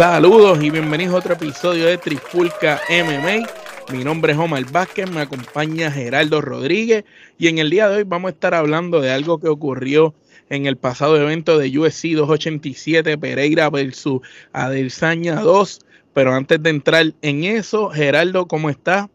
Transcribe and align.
Saludos 0.00 0.62
y 0.62 0.70
bienvenidos 0.70 1.14
a 1.14 1.18
otro 1.18 1.34
episodio 1.34 1.84
de 1.84 1.98
Trifulca 1.98 2.80
MMA. 2.88 3.46
Mi 3.92 4.02
nombre 4.02 4.32
es 4.32 4.38
Omar 4.38 4.64
Vázquez, 4.72 5.10
me 5.10 5.20
acompaña 5.20 5.90
Geraldo 5.90 6.40
Rodríguez 6.40 7.04
y 7.36 7.48
en 7.48 7.58
el 7.58 7.68
día 7.68 7.86
de 7.90 7.98
hoy 7.98 8.04
vamos 8.04 8.30
a 8.30 8.32
estar 8.32 8.54
hablando 8.54 9.02
de 9.02 9.10
algo 9.10 9.38
que 9.38 9.48
ocurrió 9.48 10.14
en 10.48 10.64
el 10.64 10.78
pasado 10.78 11.20
evento 11.20 11.58
de 11.58 11.78
UFC 11.78 12.14
287 12.14 13.18
Pereira 13.18 13.68
versus 13.68 14.22
Adesanya 14.54 15.34
2. 15.34 15.80
Pero 16.14 16.32
antes 16.32 16.62
de 16.62 16.70
entrar 16.70 17.12
en 17.20 17.44
eso, 17.44 17.90
Geraldo, 17.90 18.48
¿cómo 18.48 18.70
está? 18.70 19.10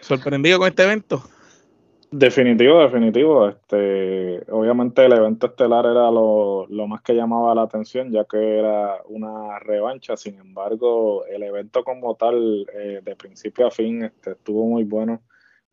¿Sorprendido 0.00 0.58
con 0.58 0.68
este 0.68 0.82
evento? 0.82 1.26
Definitivo, 2.10 2.80
definitivo. 2.80 3.48
Este, 3.48 4.42
obviamente 4.50 5.04
el 5.04 5.12
evento 5.12 5.46
estelar 5.46 5.86
era 5.86 6.10
lo, 6.10 6.66
más 6.86 7.02
que 7.02 7.14
llamaba 7.14 7.54
la 7.54 7.62
atención, 7.62 8.12
ya 8.12 8.24
que 8.24 8.58
era 8.58 9.02
una 9.08 9.58
revancha. 9.58 10.16
Sin 10.16 10.38
embargo, 10.38 11.26
el 11.26 11.42
evento 11.42 11.82
como 11.82 12.14
tal, 12.14 12.66
eh, 12.74 13.00
de 13.02 13.16
principio 13.16 13.66
a 13.66 13.70
fin, 13.70 14.04
este, 14.04 14.32
estuvo 14.32 14.66
muy 14.66 14.84
bueno. 14.84 15.22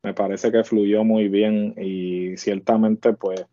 Me 0.02 0.14
parece 0.14 0.52
que 0.52 0.64
fluyó 0.64 1.04
muy 1.04 1.30
bien 1.30 1.76
y 1.78 2.36
ciertamente, 2.38 3.14
pues, 3.14 3.46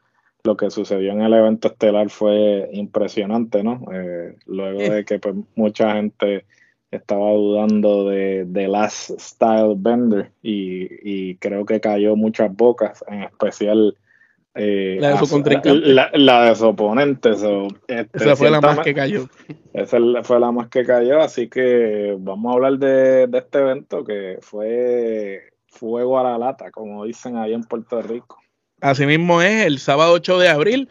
lo 0.43 0.57
que 0.57 0.71
sucedió 0.71 1.13
en 1.13 1.21
el 1.21 1.35
evento 1.35 1.69
estelar 1.69 2.09
fue 2.09 2.71
impresionante, 2.73 3.63
¿no? 3.63 3.85
Eh, 3.93 4.37
luego 4.47 4.81
de 4.81 5.05
que 5.05 5.19
pues, 5.19 5.35
mucha 5.55 5.93
gente 5.93 6.47
estaba 6.91 7.31
dudando 7.33 8.09
de, 8.09 8.45
de 8.47 8.69
Last 8.69 9.11
Style 9.19 9.75
Bender 9.77 10.33
y, 10.43 11.37
creo 11.37 11.65
que 11.65 11.81
cayó 11.81 12.17
muchas 12.17 12.55
bocas, 12.55 13.05
en 13.09 13.23
especial 13.23 13.97
eh, 14.55 14.99
la, 15.01 15.13
de 15.13 15.27
su 15.27 15.43
la, 16.15 16.45
de 16.45 16.55
su 16.57 16.67
oponente. 16.67 17.31
Este, 17.31 18.19
esa 18.19 18.37
fue 18.37 18.51
la 18.51 18.61
más 18.61 18.81
que 18.81 18.95
cayó. 18.95 19.29
Esa 19.73 19.99
fue 20.25 20.41
la 20.41 20.51
más 20.51 20.69
que 20.69 20.85
cayó, 20.85 21.21
así 21.21 21.49
que 21.49 22.17
vamos 22.19 22.51
a 22.51 22.55
hablar 22.55 22.79
de, 22.79 23.27
de 23.29 23.39
este 23.39 23.59
evento 23.59 24.05
que 24.05 24.39
fue 24.41 25.53
fuego 25.69 26.19
a 26.19 26.25
la 26.25 26.39
lata, 26.39 26.71
como 26.71 27.05
dicen 27.05 27.37
ahí 27.37 27.55
en 27.55 27.63
Puerto 27.63 28.03
Rico. 28.03 28.41
Asimismo 28.81 29.43
es 29.43 29.67
el 29.67 29.79
sábado 29.79 30.15
8 30.15 30.39
de 30.39 30.49
abril, 30.49 30.89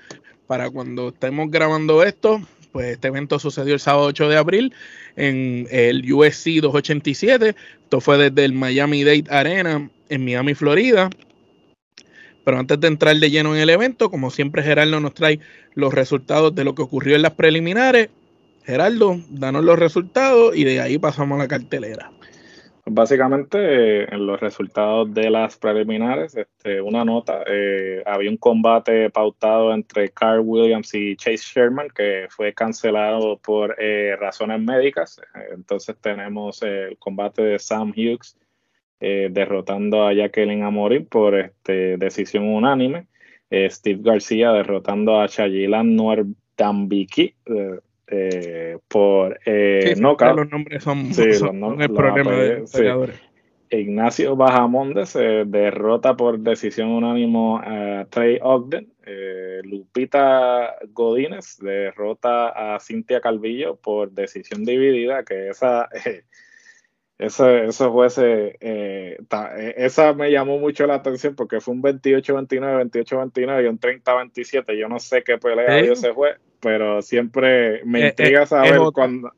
para 0.48 0.70
cuando 0.70 1.10
estemos 1.10 1.52
grabando 1.52 2.04
esto, 2.04 2.40
pues 2.72 2.88
este 2.88 3.08
evento 3.08 3.40
sucedió 3.40 3.74
el 3.74 3.80
sábado 3.80 4.08
8 4.08 4.30
de 4.30 4.38
abril 4.38 4.74
en 5.16 5.68
el 5.72 6.12
USC 6.12 6.62
287. 6.62 7.56
Esto 7.84 8.02
fue 8.02 8.18
desde 8.18 8.46
el 8.46 8.54
Miami 8.54 9.04
Dade 9.04 9.26
Arena 9.30 9.90
en 10.10 10.26
Miami, 10.26 10.54
Florida. 10.54 11.10
Pero 12.46 12.58
antes 12.58 12.80
de 12.80 12.88
entrar 12.88 13.16
de 13.16 13.30
lleno 13.30 13.56
en 13.56 13.62
el 13.62 13.70
evento, 13.70 14.10
como 14.10 14.32
siempre 14.32 14.64
Gerardo 14.64 15.00
nos 15.00 15.14
trae 15.14 15.40
los 15.76 15.94
resultados 15.94 16.56
de 16.56 16.64
lo 16.64 16.76
que 16.76 16.82
ocurrió 16.82 17.16
en 17.16 17.22
las 17.22 17.34
preliminares. 17.34 18.10
Gerardo, 18.66 19.20
danos 19.30 19.64
los 19.64 19.78
resultados 19.78 20.56
y 20.56 20.64
de 20.64 20.80
ahí 20.82 20.98
pasamos 20.98 21.38
a 21.38 21.44
la 21.44 21.48
cartelera. 21.48 22.12
Básicamente, 22.92 24.12
en 24.12 24.26
los 24.26 24.40
resultados 24.40 25.14
de 25.14 25.30
las 25.30 25.58
preliminares, 25.58 26.36
este, 26.36 26.82
una 26.82 27.06
nota, 27.06 27.44
eh, 27.46 28.02
había 28.06 28.32
un 28.32 28.38
combate 28.38 29.12
pautado 29.12 29.74
entre 29.74 30.10
Carl 30.10 30.42
Williams 30.44 30.94
y 30.96 31.16
Chase 31.16 31.38
Sherman 31.38 31.90
que 31.94 32.26
fue 32.30 32.54
cancelado 32.54 33.38
por 33.38 33.76
eh, 33.80 34.16
razones 34.20 34.60
médicas. 34.60 35.22
Entonces 35.52 35.98
tenemos 36.02 36.64
el 36.64 36.98
combate 36.98 37.44
de 37.44 37.60
Sam 37.60 37.92
Hughes 37.92 38.36
eh, 39.00 39.30
derrotando 39.32 40.08
a 40.08 40.14
Jacqueline 40.14 40.64
Amorim 40.64 41.06
por 41.06 41.36
este, 41.36 41.98
decisión 41.98 42.46
unánime. 42.46 43.08
Steve 43.52 44.02
García 44.04 44.52
derrotando 44.52 45.20
a 45.20 45.26
Shayilan 45.26 45.96
Noir 45.96 46.26
Dambiki 46.56 47.34
eh, 48.12 48.78
por 48.88 49.40
eh, 49.46 49.96
Los 49.98 50.50
nombres 50.50 50.84
son, 50.84 51.12
el 51.82 51.94
problema 51.94 52.32
de 52.32 52.66
Ignacio 53.72 54.36
Bajamonde 54.36 55.06
se 55.06 55.46
derrota 55.46 56.16
por 56.16 56.40
decisión 56.40 56.90
unánimo 56.90 57.60
a 57.64 58.08
Trey 58.10 58.40
Ogden. 58.42 58.92
Eh, 59.06 59.62
Lupita 59.64 60.76
Godínez 60.90 61.58
derrota 61.60 62.76
a 62.76 62.80
Cintia 62.80 63.22
Calvillo 63.22 63.76
por 63.76 64.12
decisión 64.12 64.64
dividida, 64.64 65.24
que 65.24 65.50
esa, 65.50 65.88
eh, 66.06 66.24
esa, 67.20 67.64
eso 67.64 67.92
fuese, 67.92 68.58
eh, 68.60 69.18
esa 69.78 70.14
me 70.14 70.32
llamó 70.32 70.58
mucho 70.58 70.88
la 70.88 70.96
atención 70.96 71.36
porque 71.36 71.60
fue 71.60 71.76
un 71.76 71.84
28-29, 71.84 72.92
28-29 72.92 73.64
y 73.64 73.68
un 73.68 73.80
30-27. 73.80 74.80
Yo 74.80 74.88
no 74.88 75.00
sé 75.00 75.24
qué 75.24 75.38
pelea 75.38 75.82
dio 75.82 75.94
ese 75.94 76.12
juez 76.12 76.38
pero 76.60 77.02
siempre 77.02 77.84
me 77.86 78.02
eh, 78.02 78.08
intriga 78.10 78.44
eh, 78.44 78.48
saber 78.48 78.80
cuando. 78.94 79.32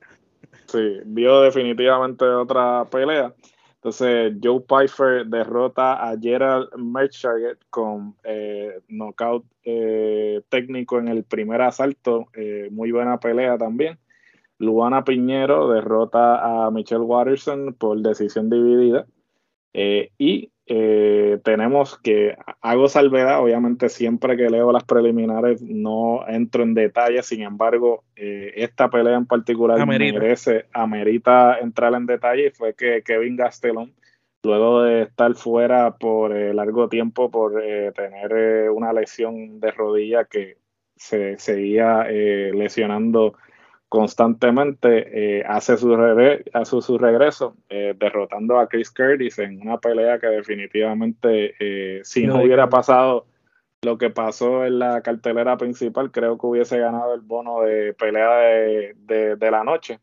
Sí, 0.68 1.00
vio 1.06 1.42
definitivamente 1.42 2.26
otra 2.26 2.86
pelea. 2.86 3.34
Entonces, 3.76 4.36
Joe 4.42 4.62
Pfeiffer 4.62 5.26
derrota 5.26 6.08
a 6.08 6.16
Gerald 6.18 6.70
Merchaget 6.78 7.58
con 7.70 8.16
eh, 8.24 8.80
knockout 8.88 9.44
eh, 9.64 10.42
técnico 10.50 11.00
en 11.00 11.08
el 11.08 11.24
primer 11.24 11.62
asalto. 11.62 12.28
muy 12.70 12.92
buena 12.92 13.20
pelea 13.20 13.58
también. 13.58 13.98
Luana 14.60 15.04
Piñero 15.04 15.68
derrota 15.70 16.68
a 16.68 16.70
Michelle 16.70 17.02
Watterson 17.02 17.74
por 17.74 18.00
decisión 18.02 18.50
dividida. 18.50 19.08
y 19.74 20.52
eh, 20.74 21.38
tenemos 21.44 21.98
que 21.98 22.38
hago 22.62 22.88
salvedad, 22.88 23.42
obviamente 23.42 23.90
siempre 23.90 24.38
que 24.38 24.50
leo 24.50 24.72
las 24.72 24.86
preliminares 24.86 25.62
no 25.62 26.26
entro 26.30 26.64
en 26.64 26.74
detalle, 26.74 27.24
sin 27.24 27.42
embargo, 27.42 28.06
eh, 28.16 28.54
esta 28.56 28.90
pelea 28.90 29.18
en 29.18 29.26
particular 29.26 29.82
amerita. 29.82 30.18
merece, 30.18 30.68
amerita 30.72 31.60
entrar 31.60 31.94
en 31.94 32.06
detalle 32.06 32.48
y 32.48 32.52
fue 32.52 32.74
que 32.74 33.04
Kevin 33.04 33.36
Gastelum, 33.36 33.92
luego 34.44 34.84
de 34.84 35.02
estar 35.02 35.36
fuera 35.36 35.98
por 35.98 36.34
eh, 36.34 36.54
largo 36.54 36.88
tiempo 36.88 37.30
por 37.30 37.62
tener 37.94 38.70
una 38.72 38.94
lesión 38.94 39.60
de 39.60 39.72
rodilla 39.72 40.24
que 40.24 40.56
se 40.96 41.38
seguía 41.38 42.06
lesionando 42.54 43.34
constantemente 43.92 45.40
eh, 45.40 45.44
hace, 45.46 45.76
su 45.76 45.90
su 46.82 46.98
regreso 46.98 47.58
eh, 47.68 47.94
derrotando 48.00 48.58
a 48.58 48.70
Chris 48.70 48.90
Curtis 48.90 49.38
en 49.40 49.60
una 49.62 49.80
pelea 49.80 50.18
que 50.18 50.28
definitivamente 50.28 51.56
eh, 51.60 52.00
si 52.06 52.26
no, 52.26 52.42
hubiera 52.42 52.70
pasado 52.70 53.26
lo 53.82 53.98
que 53.98 54.10
pasó 54.10 54.66
en 54.66 54.80
la 54.80 55.02
cartelera 55.02 55.58
principal 55.58 56.10
creo 56.10 56.38
que 56.38 56.48
hubiese 56.48 56.80
ganado 56.80 57.14
el 57.14 57.20
bono 57.20 57.64
de 57.64 57.94
pelea 57.94 58.30
de, 58.38 59.36
de, 59.36 59.52
la 59.52 59.66
noche 59.66 60.00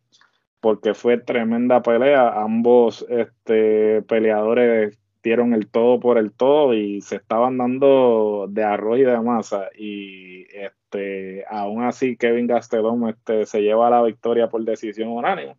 porque 0.61 0.93
fue 0.93 1.17
tremenda 1.17 1.81
pelea. 1.81 2.43
Ambos 2.43 3.07
este, 3.09 4.03
peleadores 4.03 4.99
dieron 5.23 5.55
el 5.55 5.67
todo 5.67 5.99
por 5.99 6.19
el 6.19 6.33
todo 6.33 6.75
y 6.75 7.01
se 7.01 7.17
estaban 7.17 7.57
dando 7.57 8.49
de 8.51 8.65
arroz 8.65 8.99
y 8.99 9.05
de 9.05 9.19
masa 9.19 9.71
y 9.79 10.45
este, 10.89 11.45
aún 11.51 11.85
así 11.85 12.17
Kevin 12.17 12.47
Gastelum 12.47 13.09
este, 13.09 13.45
se 13.45 13.61
lleva 13.61 13.91
la 13.91 14.03
victoria 14.03 14.49
por 14.49 14.65
decisión 14.65 15.11
unánime. 15.11 15.57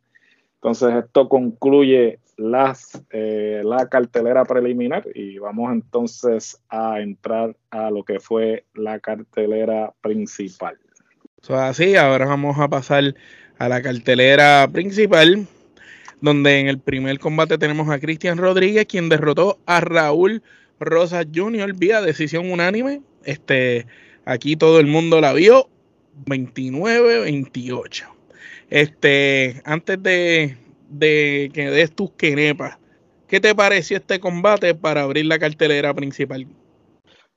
Entonces 0.55 1.05
esto 1.05 1.29
concluye 1.29 2.19
las, 2.35 3.01
eh, 3.11 3.61
la 3.63 3.87
cartelera 3.87 4.43
preliminar 4.43 5.05
y 5.13 5.37
vamos 5.37 5.71
entonces 5.71 6.61
a 6.69 6.99
entrar 6.99 7.55
a 7.69 7.91
lo 7.91 8.03
que 8.03 8.19
fue 8.19 8.65
la 8.73 8.99
cartelera 8.99 9.93
principal. 10.01 10.77
así, 11.49 11.95
ahora 11.95 12.25
vamos 12.25 12.57
a 12.59 12.67
pasar 12.67 13.15
a 13.57 13.69
la 13.69 13.81
cartelera 13.81 14.67
principal, 14.71 15.47
donde 16.21 16.59
en 16.59 16.67
el 16.67 16.79
primer 16.79 17.19
combate 17.19 17.57
tenemos 17.57 17.89
a 17.89 17.99
Cristian 17.99 18.37
Rodríguez, 18.37 18.85
quien 18.87 19.09
derrotó 19.09 19.59
a 19.65 19.79
Raúl 19.79 20.41
Rosas 20.79 21.27
Jr. 21.33 21.73
vía 21.75 22.01
decisión 22.01 22.51
unánime. 22.51 23.01
Este, 23.25 23.85
Aquí 24.29 24.55
todo 24.55 24.79
el 24.79 24.85
mundo 24.85 25.19
la 25.21 25.33
vio 25.33 25.69
29-28. 26.27 28.03
Este, 28.69 29.59
antes 29.65 30.03
de, 30.03 30.55
que 31.51 31.71
des 31.71 31.91
tus 31.95 32.11
quenepas, 32.11 32.77
¿qué 33.27 33.39
te 33.39 33.55
pareció 33.55 33.97
este 33.97 34.19
combate 34.19 34.75
para 34.75 35.01
abrir 35.01 35.25
la 35.25 35.39
cartelera 35.39 35.95
principal? 35.95 36.45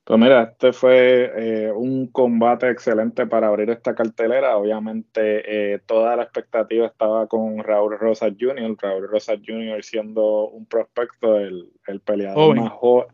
Pues 0.04 0.20
mira, 0.20 0.42
este 0.42 0.74
fue 0.74 1.32
eh, 1.34 1.72
un 1.72 2.08
combate 2.08 2.68
excelente 2.68 3.26
para 3.26 3.46
abrir 3.46 3.70
esta 3.70 3.94
cartelera. 3.94 4.58
Obviamente, 4.58 5.72
eh, 5.72 5.80
toda 5.86 6.14
la 6.14 6.24
expectativa 6.24 6.88
estaba 6.88 7.26
con 7.26 7.60
Raúl 7.60 7.98
Rosas 7.98 8.34
Jr., 8.38 8.76
Raúl 8.78 9.08
Rosas 9.08 9.38
Jr. 9.46 9.82
siendo 9.82 10.48
un 10.48 10.66
prospecto, 10.66 11.38
el, 11.38 11.72
el 11.86 12.00
peleador 12.00 12.54
más 12.54 12.72
joven 12.72 13.06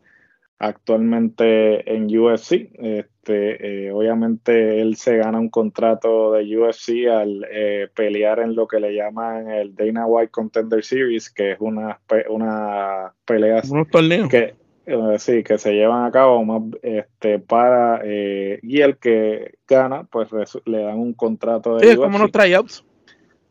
actualmente 0.59 1.91
en 1.91 2.05
UFC. 2.05 2.69
Este, 2.73 3.87
eh, 3.87 3.91
obviamente 3.91 4.81
él 4.81 4.95
se 4.95 5.17
gana 5.17 5.39
un 5.39 5.49
contrato 5.49 6.33
de 6.33 6.57
UFC 6.57 7.07
al 7.09 7.45
pelear 7.95 8.39
en 8.39 8.55
lo 8.55 8.67
que 8.67 8.79
le 8.79 8.93
llaman 8.93 9.49
el 9.49 9.73
Dana 9.73 10.05
White 10.05 10.31
Contender 10.31 10.83
Series, 10.83 11.29
que 11.29 11.53
es 11.53 11.57
una, 11.59 11.99
una 12.29 13.13
pelea 13.25 13.61
que 14.29 14.55
eh, 14.89 15.19
sí, 15.19 15.43
que 15.43 15.59
se 15.59 15.73
llevan 15.73 16.05
a 16.05 16.11
cabo 16.11 16.43
más 16.43 16.63
este, 16.81 17.37
para 17.37 18.01
eh, 18.03 18.59
y 18.63 18.81
el 18.81 18.97
que 18.97 19.59
gana, 19.67 20.05
pues 20.05 20.29
le 20.65 20.81
dan 20.81 20.97
un 20.97 21.13
contrato 21.13 21.75
de. 21.75 21.85
Sí, 21.85 21.91
es 21.91 21.97
como 21.97 22.15
unos 22.15 22.31
tryouts. 22.31 22.83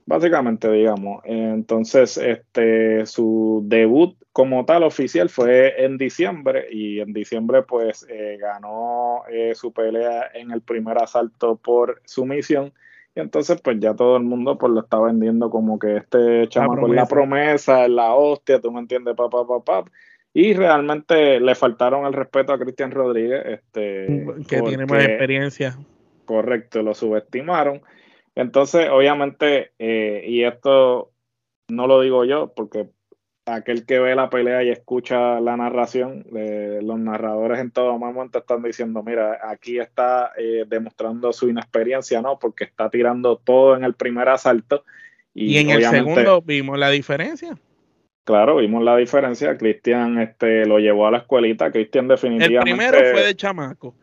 Básicamente, 0.08 0.72
digamos. 0.72 1.20
Entonces, 1.24 2.16
este, 2.16 3.04
su 3.04 3.62
debut 3.66 4.16
como 4.32 4.64
tal 4.64 4.84
oficial 4.84 5.28
fue 5.28 5.84
en 5.84 5.98
diciembre 5.98 6.66
y 6.70 7.00
en 7.00 7.12
diciembre, 7.12 7.62
pues 7.62 8.06
eh, 8.08 8.38
ganó 8.40 9.24
su 9.54 9.70
pelea 9.70 10.30
en 10.32 10.50
el 10.50 10.62
primer 10.62 10.96
asalto 10.96 11.56
por 11.56 12.00
sumisión. 12.06 12.72
Y 13.14 13.20
entonces, 13.20 13.60
pues 13.60 13.80
ya 13.80 13.94
todo 13.94 14.16
el 14.16 14.22
mundo 14.22 14.56
pues 14.56 14.72
lo 14.72 14.80
está 14.80 14.98
vendiendo 14.98 15.50
como 15.50 15.78
que 15.78 15.98
este 15.98 16.48
chamaco 16.48 16.80
con 16.80 16.96
la 16.96 17.04
promesa, 17.04 17.86
la 17.86 18.14
hostia, 18.14 18.62
tú 18.62 18.72
me 18.72 18.80
entiendes, 18.80 19.14
papá, 19.14 19.46
papá. 19.46 19.84
Pa, 19.84 19.90
y 20.32 20.54
realmente 20.54 21.38
le 21.38 21.54
faltaron 21.54 22.06
el 22.06 22.14
respeto 22.14 22.54
a 22.54 22.58
Cristian 22.58 22.92
Rodríguez. 22.92 23.44
Este, 23.44 24.26
que 24.48 24.62
tiene 24.62 24.86
más 24.86 25.04
experiencia. 25.04 25.76
Correcto, 26.24 26.82
lo 26.82 26.94
subestimaron. 26.94 27.82
Entonces, 28.38 28.88
obviamente, 28.88 29.72
eh, 29.80 30.24
y 30.24 30.44
esto 30.44 31.10
no 31.68 31.88
lo 31.88 32.00
digo 32.00 32.24
yo, 32.24 32.52
porque 32.54 32.86
aquel 33.46 33.84
que 33.84 33.98
ve 33.98 34.14
la 34.14 34.30
pelea 34.30 34.62
y 34.62 34.68
escucha 34.68 35.40
la 35.40 35.56
narración, 35.56 36.24
de 36.30 36.80
los 36.80 37.00
narradores 37.00 37.58
en 37.58 37.72
todo 37.72 37.98
momento 37.98 38.38
están 38.38 38.62
diciendo, 38.62 39.02
mira, 39.02 39.40
aquí 39.42 39.80
está 39.80 40.30
eh, 40.38 40.64
demostrando 40.68 41.32
su 41.32 41.48
inexperiencia, 41.48 42.22
¿no? 42.22 42.38
Porque 42.38 42.62
está 42.62 42.88
tirando 42.90 43.38
todo 43.38 43.76
en 43.76 43.82
el 43.82 43.94
primer 43.94 44.28
asalto. 44.28 44.84
Y, 45.34 45.56
y 45.56 45.58
en 45.58 45.70
el 45.70 45.82
segundo 45.82 46.40
vimos 46.40 46.78
la 46.78 46.90
diferencia. 46.90 47.58
Claro, 48.22 48.58
vimos 48.58 48.84
la 48.84 48.96
diferencia. 48.96 49.58
Cristian 49.58 50.16
este, 50.20 50.64
lo 50.64 50.78
llevó 50.78 51.08
a 51.08 51.10
la 51.10 51.18
escuelita. 51.18 51.72
Cristian 51.72 52.06
definitivamente. 52.06 52.70
El 52.70 52.76
primero 52.76 52.98
fue 53.10 53.26
de 53.26 53.34
chamaco. 53.34 53.96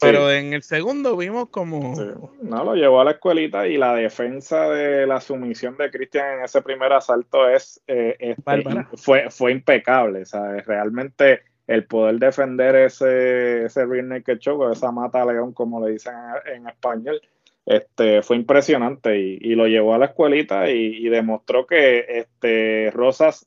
Pero 0.00 0.30
en 0.30 0.52
el 0.52 0.62
segundo 0.62 1.16
vimos 1.16 1.48
como. 1.50 1.94
No, 2.42 2.64
lo 2.64 2.74
llevó 2.74 3.00
a 3.00 3.04
la 3.04 3.12
escuelita 3.12 3.66
y 3.66 3.76
la 3.76 3.94
defensa 3.94 4.68
de 4.70 5.06
la 5.06 5.20
sumisión 5.20 5.76
de 5.76 5.90
Cristian 5.90 6.38
en 6.38 6.44
ese 6.44 6.62
primer 6.62 6.92
asalto 6.92 7.48
es 7.48 7.82
eh, 7.86 8.16
este, 8.18 8.64
fue, 8.96 9.30
fue 9.30 9.52
impecable. 9.52 10.24
¿sabes? 10.24 10.64
Realmente 10.66 11.42
el 11.66 11.84
poder 11.84 12.18
defender 12.18 12.74
ese, 12.74 13.66
ese 13.66 13.86
rear 13.86 14.04
naked 14.04 14.38
choke, 14.38 14.72
esa 14.72 14.90
mata 14.90 15.24
león, 15.24 15.52
como 15.52 15.84
le 15.84 15.92
dicen 15.92 16.14
en, 16.52 16.66
español, 16.66 17.20
este, 17.64 18.22
fue 18.22 18.36
impresionante 18.36 19.18
y, 19.18 19.38
y, 19.40 19.54
lo 19.54 19.68
llevó 19.68 19.94
a 19.94 19.98
la 19.98 20.06
escuelita 20.06 20.68
y, 20.68 21.06
y 21.06 21.08
demostró 21.08 21.66
que 21.66 22.06
este, 22.08 22.90
Rosas 22.90 23.46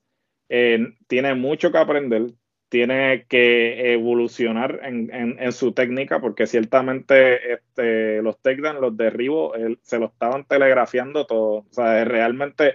eh, 0.56 0.94
tiene 1.08 1.34
mucho 1.34 1.72
que 1.72 1.80
aprender, 1.80 2.28
tiene 2.74 3.28
que 3.30 3.94
evolucionar 3.94 4.80
en, 4.82 5.52
su 5.52 5.74
técnica, 5.74 6.20
porque 6.20 6.48
ciertamente 6.48 7.54
este, 7.54 8.20
los 8.24 8.42
takedowns, 8.42 8.82
los 8.82 8.98
derribos, 8.98 9.56
él, 9.56 9.78
se 9.84 10.00
lo 10.00 10.08
estaban 10.08 10.44
telegrafiando 10.46 11.28
todo. 11.28 11.58
O 11.58 11.68
sea, 11.70 12.04
realmente, 12.04 12.74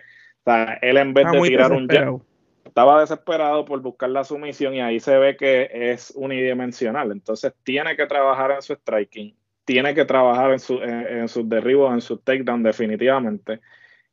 él 0.83 0.99
en 0.99 1.15
vez 1.15 1.33
de 1.33 1.41
tirar 1.41 1.73
un 1.73 1.89
jab, 1.89 2.21
estaba 2.65 3.01
desesperado 3.01 3.65
por 3.65 3.81
buscar 3.81 4.11
la 4.11 4.23
sumisión 4.23 4.73
y 4.77 4.81
ahí 4.81 5.01
se 5.01 5.19
ve 5.19 5.37
que 5.37 5.69
es 5.73 6.13
unidimensional. 6.15 7.11
Entonces, 7.11 7.53
tiene 7.65 7.97
que 7.97 8.07
trabajar 8.07 8.53
en 8.53 8.63
su 8.63 8.75
striking, 8.75 9.35
tiene 9.65 9.97
que 9.97 10.05
trabajar 10.05 10.53
en, 10.53 10.61
su, 10.61 10.75
en, 10.81 11.09
en 11.09 11.29
sus 11.29 11.49
derribos, 11.49 11.93
en 11.93 12.03
su 12.03 12.19
takedown, 12.19 12.63
definitivamente. 12.63 13.59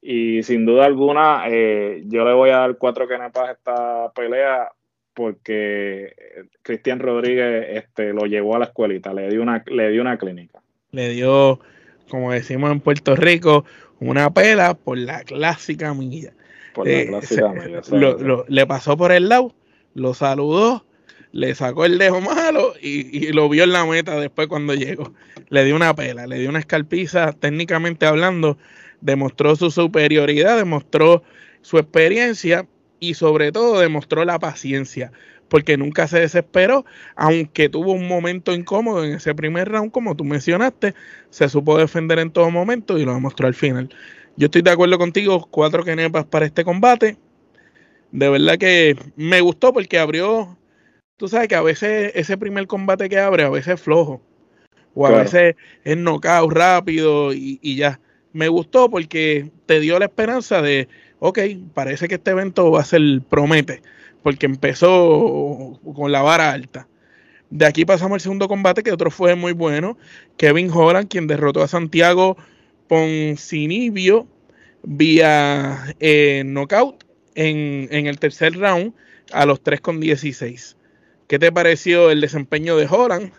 Y 0.02 0.42
sin 0.42 0.66
duda 0.66 0.86
alguna, 0.86 1.44
eh, 1.48 2.02
yo 2.08 2.26
le 2.26 2.34
voy 2.34 2.50
a 2.50 2.58
dar 2.58 2.76
cuatro 2.76 3.08
kenepas 3.08 3.50
a 3.50 3.52
esta 3.52 4.12
pelea 4.16 4.72
porque 5.15 6.13
Cristian 6.62 7.00
Rodríguez 7.00 7.67
este, 7.71 8.13
lo 8.13 8.25
llevó 8.25 8.56
a 8.56 8.59
la 8.59 8.65
escuelita, 8.65 9.13
le 9.13 9.29
dio, 9.29 9.41
una, 9.41 9.63
le 9.65 9.89
dio 9.89 10.01
una 10.01 10.17
clínica. 10.17 10.62
Le 10.91 11.09
dio, 11.09 11.59
como 12.09 12.31
decimos 12.31 12.71
en 12.71 12.81
Puerto 12.81 13.15
Rico, 13.15 13.65
una 14.00 14.31
pela 14.31 14.75
por 14.75 14.97
la 14.97 15.23
clásica 15.23 15.94
milla. 15.94 16.33
Por 16.73 16.88
la 16.88 16.94
eh, 16.94 17.07
clásica 17.07 17.50
milla. 17.50 17.81
le 18.47 18.67
pasó 18.67 18.97
por 18.97 19.12
el 19.12 19.29
lado, 19.29 19.56
lo 19.94 20.13
saludó, 20.13 20.85
le 21.31 21.56
sacó 21.56 21.85
el 21.85 21.97
dejo 21.97 22.21
malo 22.21 22.73
y, 22.81 23.25
y, 23.25 23.31
lo 23.31 23.50
vio 23.50 23.63
en 23.63 23.71
la 23.71 23.85
meta 23.85 24.19
después 24.19 24.47
cuando 24.47 24.73
llegó. 24.73 25.13
Le 25.50 25.63
dio 25.63 25.75
una 25.75 25.95
pela, 25.95 26.27
le 26.27 26.39
dio 26.39 26.50
una 26.50 26.59
escalpiza, 26.59 27.31
técnicamente 27.31 28.06
hablando 28.06 28.57
demostró 29.00 29.56
su 29.56 29.71
superioridad, 29.71 30.57
demostró 30.57 31.23
su 31.62 31.77
experiencia 31.77 32.67
y 33.00 33.13
sobre 33.15 33.51
todo 33.51 33.80
demostró 33.80 34.25
la 34.25 34.39
paciencia, 34.39 35.12
porque 35.47 35.77
nunca 35.77 36.07
se 36.07 36.19
desesperó, 36.19 36.86
aunque 37.15 37.69
tuvo 37.69 37.94
un 37.94 38.07
momento 38.07 38.53
incómodo 38.53 39.03
en 39.03 39.13
ese 39.13 39.36
primer 39.36 39.69
round, 39.69 39.92
como 39.92 40.15
tú 40.15 40.24
mencionaste, 40.24 40.94
se 41.30 41.50
supo 41.50 41.77
defender 41.77 42.19
en 42.19 42.31
todo 42.31 42.50
momento 42.50 42.97
y 42.97 43.06
lo 43.06 43.13
demostró 43.13 43.47
al 43.47 43.53
final. 43.53 43.89
Yo 44.38 44.45
estoy 44.45 44.62
de 44.62 44.71
acuerdo 44.71 44.97
contigo, 44.97 45.47
cuatro 45.50 45.83
kenepas 45.83 46.25
para 46.25 46.45
este 46.45 46.63
combate. 46.63 47.18
De 48.12 48.30
verdad 48.30 48.57
que 48.57 48.98
me 49.15 49.41
gustó 49.41 49.74
porque 49.74 50.00
abrió, 50.00 50.57
tú 51.18 51.27
sabes 51.27 51.48
que 51.48 51.56
a 51.56 51.62
veces 51.62 52.12
ese 52.15 52.38
primer 52.38 52.68
combate 52.68 53.09
que 53.09 53.19
abre, 53.19 53.44
a 53.44 53.50
veces 53.50 53.75
es 53.75 53.81
flojo, 53.81 54.21
o 54.94 55.07
a 55.07 55.12
veces 55.12 55.56
es 55.83 55.98
knockout 55.98 56.51
rápido 56.51 57.33
y, 57.33 57.59
y 57.62 57.75
ya 57.75 58.00
me 58.31 58.48
gustó 58.50 58.89
porque 58.89 59.51
te 59.65 59.80
dio 59.80 59.98
la 60.00 60.06
esperanza 60.06 60.62
de, 60.62 60.89
ok, 61.19 61.39
parece 61.73 62.07
que 62.07 62.15
este 62.15 62.31
evento 62.31 62.71
va 62.71 62.81
a 62.81 62.85
ser 62.85 63.01
promete, 63.29 63.81
porque 64.23 64.45
empezó 64.45 65.79
con 65.95 66.12
la 66.12 66.21
vara 66.21 66.51
alta. 66.51 66.88
De 67.50 67.65
aquí 67.65 67.85
pasamos 67.85 68.15
al 68.15 68.21
segundo 68.21 68.47
combate, 68.47 68.83
que 68.83 68.91
otro 68.91 69.12
fue 69.12 69.35
muy 69.35 69.53
bueno. 69.53 69.97
Kevin 70.38 70.69
Holland, 70.71 71.07
quien 71.07 71.27
derrotó 71.27 71.62
a 71.62 71.67
Santiago 71.67 72.38
Poncinibio 72.88 74.27
vía 74.83 75.95
eh, 76.00 76.43
knockout 76.45 77.03
en, 77.36 77.88
en, 77.91 78.07
el 78.07 78.19
tercer 78.19 78.57
round 78.57 78.93
a 79.31 79.45
los 79.45 79.62
3 79.62 79.81
con 79.81 80.00
16. 80.00 80.77
¿Qué 81.27 81.39
te 81.39 81.51
pareció 81.51 82.12
el 82.12 82.22
desempeño 82.22 82.77
de 82.77 82.88
Holland? 82.89 83.31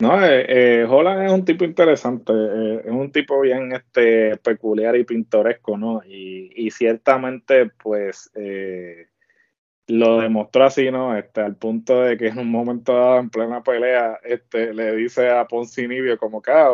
No, 0.00 0.24
eh, 0.24 0.46
eh, 0.48 0.86
Holland 0.88 1.26
es 1.26 1.32
un 1.32 1.44
tipo 1.44 1.64
interesante, 1.64 2.32
eh, 2.32 2.82
es 2.84 2.90
un 2.90 3.10
tipo 3.10 3.40
bien 3.40 3.72
este, 3.72 4.36
peculiar 4.36 4.94
y 4.94 5.02
pintoresco, 5.02 5.76
¿no? 5.76 6.02
Y, 6.06 6.52
y 6.54 6.70
ciertamente, 6.70 7.70
pues, 7.82 8.30
eh, 8.36 9.08
lo 9.88 10.20
demostró 10.20 10.66
así, 10.66 10.88
¿no? 10.92 11.16
Este, 11.16 11.40
al 11.40 11.56
punto 11.56 12.02
de 12.02 12.16
que 12.16 12.28
en 12.28 12.38
un 12.38 12.48
momento 12.48 12.94
dado, 12.94 13.18
en 13.18 13.30
plena 13.30 13.60
pelea, 13.64 14.20
este, 14.22 14.72
le 14.72 14.94
dice 14.94 15.30
a 15.30 15.48
Poncinibio 15.48 16.16
como 16.16 16.42
que 16.42 16.52
ah, 16.52 16.70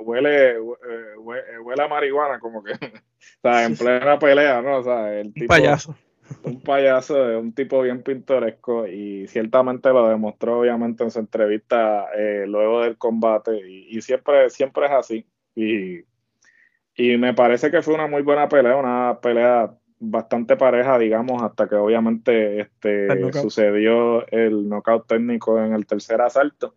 huele, 0.00 0.60
huele, 0.60 1.82
a 1.82 1.88
marihuana, 1.88 2.38
como 2.38 2.62
que, 2.62 2.72
o 2.74 3.40
sea, 3.42 3.64
en 3.64 3.76
plena 3.76 4.20
pelea, 4.20 4.62
¿no? 4.62 4.76
O 4.76 4.82
sea, 4.84 5.18
el 5.18 5.32
tipo... 5.32 5.48
payaso 5.48 5.96
un 6.42 6.60
payaso, 6.60 7.30
es 7.30 7.40
un 7.40 7.52
tipo 7.52 7.82
bien 7.82 8.02
pintoresco 8.02 8.86
y 8.86 9.26
ciertamente 9.28 9.90
lo 9.90 10.08
demostró 10.08 10.60
obviamente 10.60 11.04
en 11.04 11.10
su 11.10 11.18
entrevista 11.18 12.06
eh, 12.16 12.44
luego 12.46 12.82
del 12.82 12.96
combate 12.96 13.58
y, 13.66 14.00
siempre, 14.02 14.50
siempre 14.50 14.86
es 14.86 14.92
así. 14.92 15.26
Y, 15.54 16.00
y 16.94 17.16
me 17.16 17.34
parece 17.34 17.70
que 17.70 17.82
fue 17.82 17.94
una 17.94 18.06
muy 18.06 18.22
buena 18.22 18.48
pelea, 18.48 18.76
una 18.76 19.18
pelea 19.20 19.72
bastante 20.00 20.56
pareja, 20.56 20.98
digamos, 20.98 21.42
hasta 21.42 21.68
que 21.68 21.74
obviamente 21.74 22.60
este, 22.60 23.32
sucedió 23.32 24.26
el 24.28 24.68
knockout 24.68 25.06
técnico 25.06 25.58
en 25.58 25.72
el 25.72 25.86
tercer 25.86 26.20
asalto. 26.20 26.74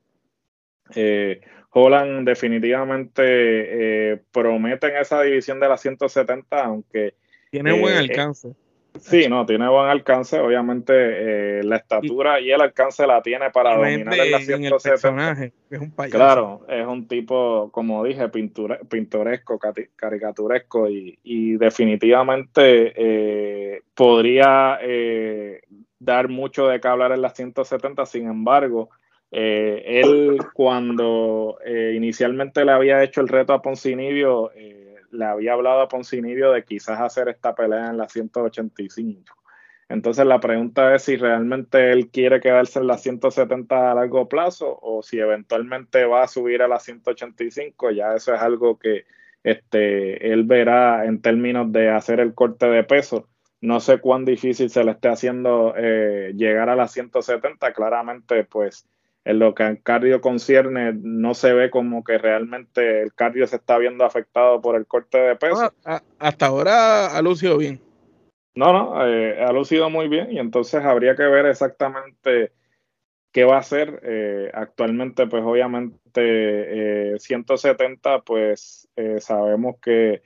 Eh, 0.96 1.42
Holland 1.70 2.28
definitivamente 2.28 3.24
eh, 3.24 4.22
promete 4.32 4.88
en 4.88 4.98
esa 4.98 5.22
división 5.22 5.60
de 5.60 5.70
las 5.70 5.82
170, 5.82 6.64
aunque... 6.64 7.16
Tiene 7.50 7.80
buen 7.80 7.98
alcance. 7.98 8.54
Sí, 9.02 9.28
no, 9.28 9.46
tiene 9.46 9.68
buen 9.68 9.88
alcance. 9.88 10.40
Obviamente, 10.40 10.94
eh, 10.96 11.64
la 11.64 11.78
estatura 11.78 12.40
y, 12.40 12.52
el 12.52 12.62
alcance 12.62 13.06
la 13.06 13.22
tiene 13.22 13.50
para 13.50 13.76
dominar 13.76 14.14
en 14.14 14.32
la 14.32 14.40
170. 14.40 15.32
es 15.70 15.80
un 15.80 15.92
payaso. 15.92 16.18
Claro, 16.18 16.62
es 16.70 16.86
un 16.86 17.08
tipo, 17.08 17.70
como 17.72 18.04
dije, 18.04 18.30
pintoresco, 18.30 19.60
caricaturesco 19.96 20.90
y, 20.90 21.58
definitivamente 21.58 22.94
eh, 22.96 23.82
podría 23.94 24.80
eh, 24.82 25.62
dar 26.00 26.30
mucho 26.30 26.68
de 26.68 26.80
qué 26.80 26.88
hablar 26.88 27.12
en 27.12 27.22
la 27.22 27.30
170. 27.30 28.06
Sin 28.06 28.28
embargo, 28.28 28.90
Eh, 29.34 30.02
él 30.02 30.40
cuando 30.54 31.58
eh, 31.66 31.94
inicialmente 31.96 32.66
le 32.66 32.74
había 32.74 33.02
hecho 33.02 33.22
el 33.22 33.30
reto 33.30 33.54
a 33.54 33.62
Poncinibio, 33.62 34.52
eh, 34.54 34.81
le 35.12 35.26
había 35.26 35.54
hablado 35.54 35.82
a 35.82 35.88
Poncinibio 35.88 36.52
de 36.52 36.64
quizás 36.64 37.00
hacer 37.00 37.30
esta 37.30 37.56
pelea 37.56 37.90
en 37.90 37.98
la 37.98 38.08
185. 38.08 39.36
Entonces 39.90 40.26
la 40.26 40.40
pregunta 40.40 40.96
es 40.96 41.04
si 41.04 41.18
realmente 41.18 41.92
él 41.92 42.10
quiere 42.10 42.40
quedarse 42.40 42.80
en 42.80 42.88
la 42.88 42.98
170 42.98 43.92
a 43.92 43.96
largo 43.96 44.30
plazo 44.30 44.80
o 44.82 45.04
si 45.04 45.20
eventualmente 45.20 46.06
va 46.06 46.24
a 46.24 46.28
subir 46.28 46.62
a 46.62 46.68
la 46.68 46.80
185. 46.80 47.92
Ya 47.92 48.16
eso 48.16 48.34
es 48.34 48.42
algo 48.42 48.80
que 48.80 49.06
este, 49.44 50.32
él 50.32 50.46
verá 50.46 51.06
en 51.06 51.22
términos 51.22 51.72
de 51.72 51.90
hacer 51.90 52.22
el 52.22 52.34
corte 52.34 52.68
de 52.68 52.84
peso. 52.86 53.28
No 53.60 53.80
sé 53.82 54.00
cuán 54.00 54.24
difícil 54.24 54.70
se 54.70 54.84
le 54.84 54.92
esté 54.92 55.10
haciendo 55.10 55.76
llegar 55.76 56.70
a 56.70 56.76
la 56.76 56.88
170. 56.88 57.74
Claramente, 57.74 58.46
pues 58.46 58.88
en 59.24 59.40
lo 59.40 59.54
que 59.54 59.64
al 59.64 59.82
cardio 59.82 60.22
concierne, 60.22 60.94
no 60.94 61.34
se 61.34 61.54
ve 61.54 61.70
como 61.70 62.04
que 62.04 62.18
realmente 62.18 63.02
el 63.02 63.14
cardio 63.14 63.46
se 63.48 63.58
está 63.58 63.78
viendo 63.78 64.04
afectado 64.04 64.62
por 64.62 64.76
el 64.76 64.88
corte 64.88 65.18
de 65.20 65.36
peso. 65.36 65.74
hasta 66.20 66.46
ahora 66.46 67.16
ha 67.16 67.22
lucido 67.22 67.58
bien. 67.58 67.80
No, 68.54 68.74
no, 68.74 69.08
eh, 69.08 69.42
ha 69.42 69.52
lucido 69.54 69.90
muy 69.90 70.10
bien 70.10 70.32
y 70.32 70.40
entonces 70.40 70.84
habría 70.84 71.16
que 71.16 71.24
ver 71.24 71.46
exactamente 71.46 72.52
qué 73.32 73.46
va 73.46 73.56
a 73.56 73.60
hacer. 73.60 74.02
Eh, 74.04 74.52
actualmente, 74.54 75.28
pues 75.28 75.44
obviamente 75.44 77.18
170, 77.18 78.16
eh, 78.16 78.22
pues 78.26 78.90
sabemos 79.20 79.76
que 79.82 80.24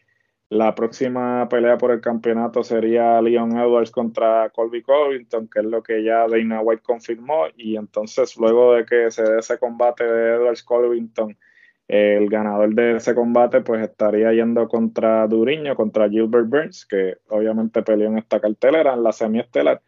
la 0.57 0.73
próxima 0.73 1.47
pelea 1.49 1.77
por 1.77 1.91
el 1.91 2.01
campeonato 2.01 2.63
sería 2.63 3.21
Leon 3.21 3.57
Edwards 3.57 3.91
contra 3.91 4.49
Colby 4.49 4.81
Covington, 4.81 5.47
que 5.47 5.59
es 5.59 5.65
lo 5.65 5.83
que 5.83 6.03
ya 6.03 6.27
Dana 6.27 6.61
White 6.61 6.83
confirmó. 6.83 7.45
Y 7.57 7.75
entonces, 7.75 8.37
luego 8.37 8.73
de 8.73 8.85
que 8.85 9.11
se 9.11 9.23
dé 9.23 9.39
ese 9.39 9.57
combate 9.57 10.03
de 10.03 10.35
Edwards 10.35 10.63
Covington, 10.63 11.37
el 11.87 12.29
ganador 12.29 12.73
de 12.73 12.95
ese 12.95 13.13
combate 13.13 13.61
pues 13.61 13.83
estaría 13.83 14.31
yendo 14.33 14.67
contra 14.67 15.27
Duriño, 15.27 15.75
contra 15.75 16.09
Gilbert 16.09 16.47
Burns, 16.47 16.85
que 16.85 17.17
obviamente 17.29 17.83
peleó 17.83 18.07
en 18.07 18.17
esta 18.17 18.39
cartelera, 18.39 18.93
en 18.93 19.03
la 19.03 19.11
semiestelar. 19.11 19.81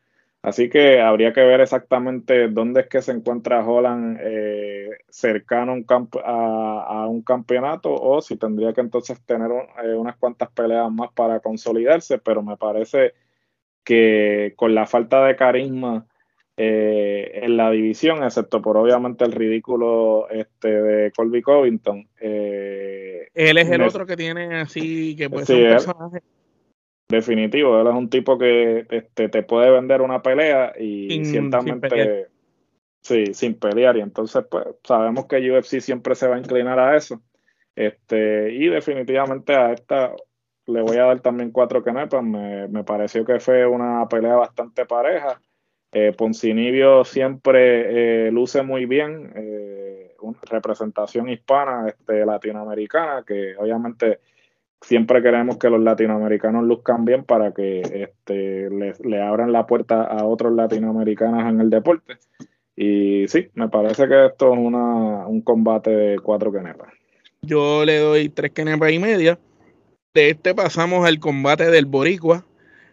Así 0.47 0.69
que 0.69 1.01
habría 1.01 1.33
que 1.33 1.41
ver 1.41 1.59
exactamente 1.59 2.47
dónde 2.47 2.79
es 2.79 2.87
que 2.87 3.01
se 3.01 3.11
encuentra 3.11 3.67
Holland 3.67 4.17
eh, 4.21 4.91
cercano 5.09 5.75
a, 6.23 7.05
un 7.09 7.21
campeonato 7.21 7.93
o 7.93 8.21
si 8.21 8.37
tendría 8.37 8.71
que 8.71 8.79
entonces 8.79 9.21
tener 9.25 9.51
eh, 9.51 9.93
unas 9.93 10.15
cuantas 10.15 10.49
peleas 10.51 10.89
más 10.89 11.11
para 11.11 11.41
consolidarse, 11.41 12.19
pero 12.19 12.41
me 12.43 12.55
parece 12.55 13.11
que 13.83 14.53
con 14.55 14.73
la 14.73 14.85
falta 14.85 15.25
de 15.25 15.35
carisma 15.35 16.05
eh, 16.55 17.41
en 17.43 17.57
la 17.57 17.69
división, 17.69 18.23
excepto 18.23 18.61
por 18.61 18.77
obviamente 18.77 19.25
el 19.25 19.33
ridículo 19.33 20.29
este, 20.29 20.69
de 20.81 21.11
Colby 21.11 21.41
Covington. 21.41 22.07
él 22.21 23.27
es 23.33 23.69
el 23.69 23.81
otro 23.81 24.05
que 24.05 24.15
tiene 24.15 24.61
así, 24.61 25.13
que 25.17 25.29
puede 25.29 25.45
ser 25.45 25.57
un 25.57 25.71
personaje 25.71 26.21
Definitivo, 27.09 27.79
él 27.79 27.87
es 27.87 27.93
un 27.93 28.09
tipo 28.09 28.37
que 28.37 28.85
este, 28.89 29.29
te 29.29 29.43
puede 29.43 29.71
vender 29.71 30.01
una 30.01 30.21
pelea 30.21 30.73
y 30.77 31.23
ciertamente 31.23 32.27
sí, 33.01 33.33
sin 33.33 33.55
pelear. 33.55 33.95
Y 33.97 34.01
entonces, 34.01 34.43
pues, 34.49 34.65
sabemos 34.83 35.25
que 35.25 35.51
UFC 35.51 35.79
siempre 35.79 36.15
se 36.15 36.27
va 36.27 36.35
a 36.35 36.39
inclinar 36.39 36.79
a 36.79 36.97
eso. 36.97 37.21
Este, 37.75 38.51
y 38.53 38.67
definitivamente 38.67 39.55
a 39.55 39.71
esta 39.71 40.13
le 40.65 40.81
voy 40.81 40.97
a 40.97 41.05
dar 41.05 41.21
también 41.21 41.51
cuatro 41.51 41.81
canepas. 41.81 42.23
Me, 42.23 42.67
me 42.67 42.83
pareció 42.83 43.23
que 43.23 43.39
fue 43.39 43.65
una 43.65 44.07
pelea 44.09 44.35
bastante 44.35 44.85
pareja. 44.85 45.39
Eh, 45.91 46.13
Poncinibio 46.15 47.05
siempre 47.05 48.27
eh, 48.27 48.31
luce 48.31 48.61
muy 48.61 48.85
bien, 48.85 49.31
eh, 49.35 50.15
una 50.19 50.37
representación 50.43 51.29
hispana, 51.29 51.87
este, 51.87 52.25
latinoamericana, 52.25 53.23
que 53.25 53.55
obviamente 53.57 54.19
siempre 54.81 55.22
queremos 55.22 55.57
que 55.57 55.69
los 55.69 55.81
latinoamericanos 55.81 56.63
luzcan 56.63 57.05
bien 57.05 57.24
para 57.24 57.51
que 57.51 57.81
este, 57.81 58.69
le, 58.69 59.22
abran 59.22 59.51
la 59.51 59.65
puerta 59.65 60.03
a 60.03 60.25
otros 60.25 60.53
latinoamericanos 60.53 61.50
en 61.50 61.62
el 61.62 61.69
deporte. 61.69 62.17
Y 62.75 63.27
sí, 63.27 63.48
me 63.55 63.69
parece 63.69 64.07
que 64.07 64.27
esto 64.27 64.53
es 64.53 64.60
una, 64.60 65.27
un 65.27 65.41
combate 65.41 65.89
de 65.89 66.19
cuatro 66.19 66.51
quenepas. 66.51 66.93
Yo 67.41 67.86
le 67.86 67.98
doy 67.98 68.29
tres 68.29 68.51
quenepas 68.51 68.91
y 68.91 69.00
media. 69.00 69.39
De 70.13 70.29
este 70.29 70.53
pasamos 70.53 71.05
al 71.05 71.19
combate 71.19 71.69
del 71.72 71.86
Boricua. 71.86 72.46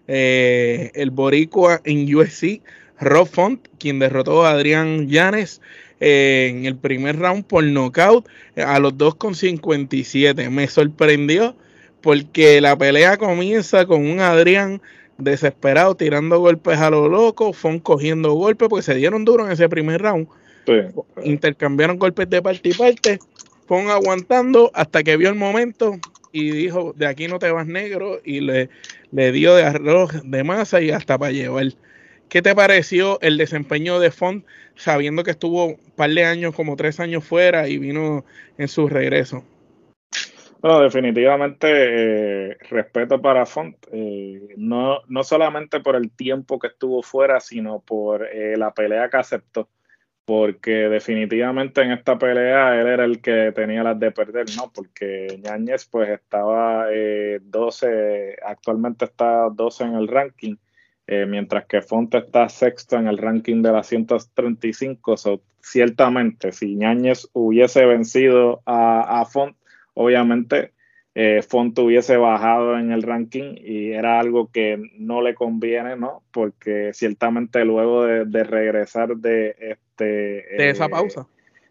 Eh, 0.07 0.91
el 0.95 1.11
Boricua 1.11 1.81
en 1.85 2.15
USC, 2.15 2.63
Rob 3.01 3.27
Font, 3.27 3.67
quien 3.79 3.99
derrotó 3.99 4.45
a 4.45 4.51
Adrián 4.51 5.09
Llanes 5.09 5.61
eh, 6.01 6.49
en 6.51 6.67
el 6.67 6.77
primer 6.77 7.19
round 7.19 7.45
por 7.45 7.65
knockout 7.65 8.29
a 8.57 8.79
los 8.79 8.95
2,57. 8.95 10.51
Me 10.51 10.67
sorprendió 10.69 11.57
porque 12.05 12.61
la 12.61 12.77
pelea 12.77 13.17
comienza 13.17 13.87
con 13.87 14.07
un 14.07 14.21
Adrián 14.21 14.83
desesperado 15.17 15.95
tirando 15.95 16.39
golpes 16.39 16.79
a 16.79 16.91
lo 16.91 17.09
loco, 17.09 17.55
Fon 17.55 17.81
cogiendo 17.81 18.35
golpes, 18.35 18.69
porque 18.69 18.83
se 18.83 18.95
dieron 18.95 19.25
duro 19.25 19.47
en 19.47 19.53
ese 19.53 19.71
primer 19.71 20.03
round. 20.03 20.29
Intercambiaron 21.23 21.99
golpes 21.99 22.29
de 22.29 22.43
parte 22.43 22.69
y 22.69 22.75
parte, 22.75 23.19
Fon 23.67 23.89
aguantando 23.89 24.71
hasta 24.75 25.03
que 25.03 25.17
vio 25.17 25.31
el 25.31 25.35
momento 25.35 25.99
y 26.31 26.51
dijo, 26.51 26.93
de 26.95 27.07
aquí 27.07 27.27
no 27.27 27.39
te 27.39 27.51
vas 27.51 27.67
negro, 27.67 28.21
y 28.23 28.41
le, 28.41 28.69
le 29.11 29.33
dio 29.33 29.55
de 29.55 29.63
arroz 29.63 30.11
de 30.25 30.45
masa 30.45 30.83
y 30.83 30.91
hasta 30.91 31.17
para 31.17 31.33
llevar. 31.33 31.69
¿Qué 32.29 32.43
te 32.43 32.55
pareció 32.55 33.19
el 33.23 33.39
desempeño 33.39 33.99
de 33.99 34.11
Font 34.11 34.45
sabiendo 34.77 35.25
que 35.25 35.31
estuvo 35.31 35.67
un 35.67 35.79
par 35.97 36.11
de 36.11 36.25
años, 36.25 36.55
como 36.55 36.77
tres 36.77 37.01
años 37.01 37.25
fuera 37.25 37.67
y 37.67 37.79
vino 37.79 38.27
en 38.59 38.69
su 38.69 38.91
regreso? 38.91 39.43
Bueno, 40.65 40.81
definitivamente 40.81 41.67
eh, 41.69 42.57
respeto 42.71 43.21
para 43.21 43.45
Font, 43.45 43.77
eh, 43.93 44.55
no, 44.57 45.01
no 45.09 45.23
solamente 45.23 45.81
por 45.81 45.95
el 45.95 46.11
tiempo 46.11 46.59
que 46.59 46.69
estuvo 46.69 47.03
fuera, 47.03 47.39
sino 47.39 47.81
por 47.81 48.27
eh, 48.27 48.57
la 48.57 48.73
pelea 48.73 49.11
que 49.11 49.19
aceptó, 49.19 49.69
porque 50.25 50.89
definitivamente 50.89 51.83
en 51.83 51.93
esta 51.93 52.17
pelea 52.19 52.81
él 52.81 52.87
era 52.87 53.05
el 53.05 53.21
que 53.21 53.53
tenía 53.55 53.83
las 53.83 54.01
de 54.01 54.11
perder, 54.11 54.47
¿no? 54.57 54.73
Porque 54.75 55.39
Ñañez 55.45 55.85
pues 55.85 56.09
estaba 56.09 56.87
12, 57.43 58.37
actualmente 58.43 59.05
está 59.05 59.51
12 59.53 59.85
en 59.85 59.95
el 59.97 60.09
ranking, 60.09 60.57
mientras 61.07 61.67
que 61.67 61.83
Font 61.83 62.15
está 62.15 62.49
sexto 62.49 62.97
en 62.97 63.09
el 63.09 63.19
ranking 63.19 63.61
de 63.61 63.71
las 63.71 63.87
135, 63.89 65.19
so, 65.19 65.43
ciertamente 65.61 66.53
si 66.53 66.75
Ñañez 66.75 67.29
hubiese 67.35 67.85
vencido 67.85 68.63
a, 68.65 69.21
a 69.21 69.27
Font, 69.27 69.59
obviamente 69.95 70.75
eh, 71.17 71.43
Font 71.43 71.79
hubiese 71.79 72.17
bajado 72.17 72.77
en 72.77 72.91
el 72.91 73.03
ranking 73.03 73.55
y 73.57 73.93
era 73.93 74.19
algo 74.19 74.51
que 74.51 74.83
no 74.99 75.23
le 75.23 75.35
conviene, 75.35 75.97
¿no? 75.97 76.25
Porque 76.33 76.93
ciertamente 76.93 77.65
luego 77.65 78.05
de, 78.05 78.45
regresar 78.45 79.17
de 79.17 79.55
este 79.61 80.05
de 80.05 80.71
esa 80.71 80.87
eh, 80.87 80.91
pausa, 80.91 81.29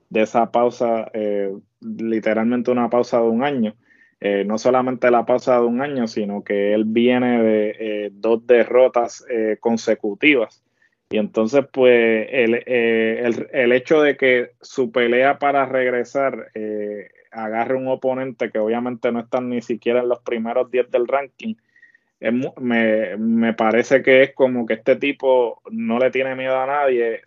de 0.10 0.22
esa 0.22 0.50
pausa, 0.50 1.12
eh, 1.14 1.54
literalmente 1.82 2.72
una 2.72 2.90
pausa 2.90 3.20
de 3.20 3.28
un 3.28 3.44
año. 3.44 3.76
Eh, 4.22 4.46
no 4.46 4.58
solamente 4.58 5.12
la 5.12 5.26
pausa 5.26 5.60
de 5.60 5.66
un 5.66 5.82
año, 5.82 6.08
sino 6.08 6.46
que 6.46 6.74
él 6.74 6.86
viene 6.86 7.44
de 7.44 8.10
dos 8.14 8.48
derrotas 8.48 9.26
consecutivas. 9.60 10.64
Y 11.10 11.18
entonces, 11.18 11.66
pues, 11.74 12.28
el, 12.32 12.64
el, 12.66 13.50
el, 13.52 13.72
hecho 13.74 14.02
de 14.02 14.16
que 14.16 14.52
su 14.62 14.94
pelea 14.94 15.38
para 15.40 15.66
regresar 15.66 16.52
agarre 17.34 17.76
un 17.76 17.88
oponente 17.88 18.52
que 18.52 18.60
obviamente 18.60 19.12
no 19.12 19.20
están 19.22 19.50
ni 19.50 19.62
siquiera 19.62 20.02
en 20.02 20.10
los 20.10 20.20
primeros 20.20 20.70
10 20.72 20.92
del 20.92 21.08
ranking, 21.08 21.56
me, 22.32 23.54
parece 23.54 24.02
que 24.02 24.24
es 24.24 24.34
como 24.34 24.66
que 24.66 24.76
este 24.76 24.96
tipo 24.96 25.62
no 25.72 26.00
le 26.00 26.12
tiene 26.12 26.36
miedo 26.36 26.58
a 26.58 26.66
nadie, 26.66 27.22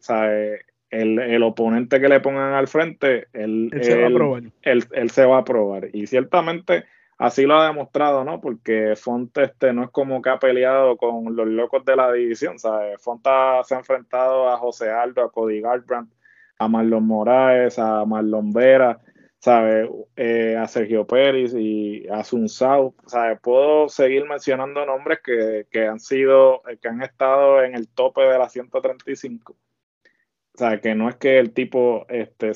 El, 0.91 1.19
el, 1.19 1.43
oponente 1.43 2.01
que 2.01 2.09
le 2.09 2.21
pongan 2.21 2.55
al 2.55 2.69
frente, 2.69 3.27
él, 3.33 3.71
se 3.83 4.01
va 4.01 4.07
a 4.07 4.11
probar. 4.11 4.43
Él, 4.63 5.11
se 5.11 5.27
va 5.27 5.39
a 5.39 5.45
probar. 5.45 5.89
Y 5.93 6.07
ciertamente 6.07 6.85
así 7.19 7.45
lo 7.45 7.59
ha 7.59 7.67
demostrado, 7.67 8.25
¿no? 8.25 8.41
Porque 8.41 8.95
Fonte 8.97 9.45
este 9.45 9.73
no 9.73 9.85
es 9.85 9.91
como 9.91 10.23
que 10.23 10.31
ha 10.31 10.39
peleado 10.39 10.97
con 10.97 11.37
los 11.37 11.47
locos 11.47 11.85
de 11.85 11.97
la 11.97 12.13
división, 12.13 12.59
¿sabes? 12.59 13.03
Fonte 13.03 13.31
se 13.65 13.75
ha 13.75 13.79
enfrentado 13.79 14.49
a 14.49 14.57
José 14.57 14.91
Aldo, 14.91 15.25
a 15.25 15.31
Cody 15.31 15.61
Garbrandt, 15.61 16.11
a 16.59 16.69
Marlon 16.69 17.07
Moraes, 17.07 17.79
a 17.79 18.05
Marlon 18.07 18.53
Vera, 18.53 18.99
¿sabe? 19.47 19.89
Eh, 20.17 20.57
a 20.57 20.67
Sergio 20.67 21.07
Pérez 21.07 21.55
y 21.55 22.09
a 22.09 22.25
Sun 22.25 22.49
Sao, 22.49 22.97
¿sabe? 23.07 23.37
Puedo 23.37 23.89
seguir 23.89 24.25
mencionando 24.25 24.85
nombres 24.85 25.21
que, 25.23 25.87
han 25.87 26.01
sido, 26.01 26.63
eh, 26.69 26.79
que 26.83 26.89
han 26.89 27.01
estado 27.01 27.63
en 27.63 27.77
el 27.77 27.87
tope 27.87 28.23
de 28.23 28.39
la 28.41 28.49
135. 28.49 29.53
O 29.53 30.59
sea, 30.59 30.81
que 30.81 30.97
no 30.97 31.09
es 31.09 31.15
que 31.15 31.39
el 31.39 31.53
tipo, 31.53 32.07
este, 32.09 32.51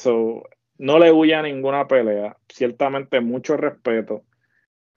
no 0.79 0.99
le 0.99 1.13
huya 1.13 1.39
a 1.39 1.43
ninguna 1.43 1.87
pelea, 1.87 2.37
ciertamente 2.49 3.21
mucho 3.21 3.57
respeto. 3.57 4.25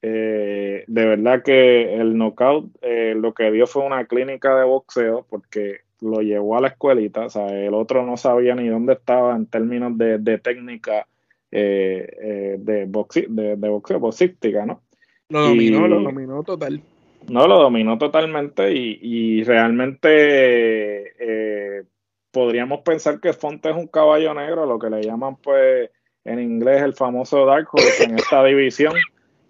Eh, 0.02 0.82
de 0.88 1.06
verdad 1.06 1.44
que 1.44 1.94
el 1.94 2.18
knockout 2.18 2.76
lo 2.82 3.34
que 3.34 3.52
dio 3.52 3.68
fue 3.68 3.86
una 3.86 4.04
clínica 4.06 4.56
de 4.56 4.64
boxeo 4.64 5.26
porque 5.30 5.82
lo 6.00 6.22
llevó 6.22 6.58
a 6.58 6.60
la 6.60 6.68
escuelita, 6.68 7.28
el 7.50 7.74
otro 7.74 8.04
no 8.04 8.16
sabía 8.16 8.56
ni 8.56 8.68
dónde 8.68 8.94
estaba 8.94 9.36
en 9.36 9.46
términos 9.46 9.96
de, 9.96 10.38
técnica 10.38 11.06
eh, 11.56 12.04
eh, 12.20 12.56
de, 12.58 12.86
de, 13.28 13.56
de, 13.56 13.68
boxeo, 13.68 14.00
boxística, 14.00 14.66
¿no? 14.66 14.82
Lo 15.28 15.50
dominó, 15.50 15.86
lo 15.86 16.00
dominó 16.00 16.42
total. 16.42 16.82
No, 17.28 17.46
lo 17.46 17.60
dominó 17.60 17.96
totalmente 17.96 18.72
y, 18.72 19.44
realmente 19.44 21.12
eh, 21.16 21.84
podríamos 22.32 22.80
pensar 22.80 23.20
que 23.20 23.32
Fonte 23.32 23.70
es 23.70 23.76
un 23.76 23.86
caballo 23.86 24.34
negro, 24.34 24.66
lo 24.66 24.80
que 24.80 24.90
le 24.90 25.04
llaman 25.04 25.36
pues 25.36 25.90
en 26.24 26.40
inglés 26.40 26.82
el 26.82 26.94
famoso 26.94 27.46
Dark 27.46 27.68
Horse 27.70 28.02
en 28.02 28.16
esta 28.18 28.42
división. 28.44 28.94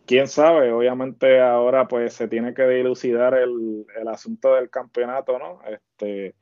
Quién 0.04 0.28
sabe, 0.28 0.72
obviamente 0.72 1.40
ahora 1.40 1.88
pues 1.88 2.12
se 2.12 2.28
tiene 2.28 2.52
que 2.52 2.64
dilucidar 2.64 3.32
el, 3.32 3.86
el 3.98 4.08
asunto 4.08 4.56
del 4.56 4.68
campeonato, 4.68 5.38
¿no? 5.38 5.60
Este, 5.66 6.34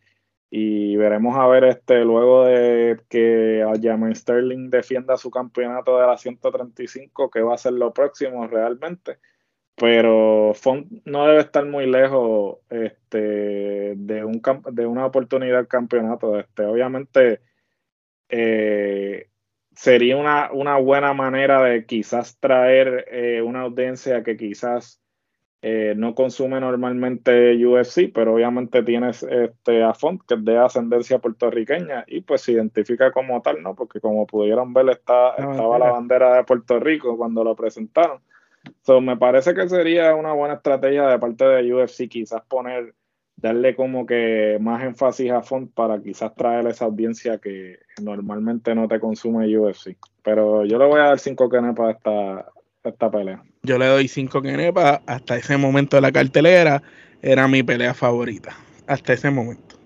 y 0.55 0.97
veremos 0.97 1.37
a 1.39 1.47
ver 1.47 1.65
este 1.65 2.05
luego 2.05 2.45
de 2.45 3.01
que 3.09 3.65
Jamin 3.83 4.15
Sterling 4.15 4.69
defienda 4.69 5.17
su 5.17 5.31
campeonato 5.31 5.99
de 5.99 6.07
la 6.07 6.19
135 6.19 7.31
qué 7.31 7.41
va 7.41 7.55
a 7.55 7.59
ser 7.59 7.73
lo 7.73 7.93
próximo 7.95 8.47
realmente 8.47 9.19
pero 9.75 10.53
Font 10.55 10.87
no 11.05 11.27
debe 11.27 11.41
estar 11.41 11.65
muy 11.67 11.87
lejos 11.91 12.59
este, 12.71 13.97
de, 13.97 14.25
un, 14.25 14.41
de 14.71 14.87
una 14.87 15.07
oportunidad 15.07 15.57
del 15.57 15.67
campeonato. 15.67 16.39
Este, 16.39 16.65
obviamente 16.65 17.41
eh, 18.29 19.29
sería 19.75 20.17
una, 20.17 20.53
una, 20.53 20.77
buena 20.77 21.15
manera 21.15 21.63
de 21.63 21.85
quizás 21.85 22.39
traer 22.39 23.07
eh, 23.11 23.43
una 23.43 23.63
audiencia 23.63 24.23
que 24.23 24.37
quizás 24.37 25.02
eh, 25.64 25.95
no 25.97 26.12
consume 26.16 26.59
normalmente 26.59 27.54
UFC, 27.64 28.12
pero 28.12 28.35
obviamente 28.35 28.83
tienes 28.83 29.23
este, 29.23 29.85
a 29.85 29.95
Font, 29.95 30.21
que 30.26 30.35
es 30.35 30.45
de 30.45 30.59
ascendencia 30.59 31.21
puertorriqueña, 31.21 32.04
y 32.09 32.23
pues 32.23 32.42
se 32.42 32.52
identifica 32.52 33.12
como 33.12 33.40
tal, 33.42 33.62
¿no? 33.62 33.76
Porque 33.76 34.00
como 34.00 34.26
pudieron 34.26 34.75
ver, 34.75 34.88
está, 34.88 35.35
estaba 35.37 35.78
la 35.78 35.92
bandera 35.92 36.35
de 36.35 36.42
Puerto 36.42 36.81
Rico 36.81 37.16
cuando 37.16 37.45
lo 37.45 37.54
presentaron. 37.54 38.19
So, 38.81 39.00
me 39.00 39.16
parece 39.16 39.54
que 39.54 39.69
sería 39.69 40.16
una 40.16 40.33
buena 40.33 40.54
estrategia 40.54 41.07
de 41.07 41.19
parte 41.21 41.45
de 41.45 41.73
UFC 41.73 42.09
quizás 42.09 42.42
poner, 42.49 42.95
darle 43.37 43.76
como 43.76 44.04
que 44.04 44.59
más 44.61 44.83
énfasis 44.83 45.31
a 45.31 45.42
Font 45.42 45.73
para 45.73 46.02
quizás 46.02 46.35
traer 46.35 46.66
esa 46.66 46.87
audiencia 46.87 47.38
que 47.38 47.78
normalmente 48.02 48.75
no 48.75 48.88
te 48.88 48.99
consume 48.99 49.57
UFC. 49.57 49.97
Pero 50.25 50.64
yo 50.64 50.76
le 50.76 50.87
voy 50.87 50.99
a 51.00 51.04
dar 51.04 51.21
5 51.21 51.49
kenepas 51.49 51.87
a 51.87 51.90
esta, 51.92 52.52
esta 52.85 53.11
pelea. 53.11 53.43
Yo 53.62 53.79
le 53.79 53.87
doy 53.87 54.09
5 54.09 54.43
kenepas 54.43 55.01
hasta 55.07 55.37
ese 55.37 55.57
momento 55.57 55.97
de 55.97 56.03
la 56.03 56.12
cartelera. 56.12 56.83
Era 57.23 57.47
mi 57.47 57.62
pelea 57.62 57.95
favorita. 57.95 58.57
Hasta 58.87 59.12
ese 59.12 59.31
momento. 59.31 59.77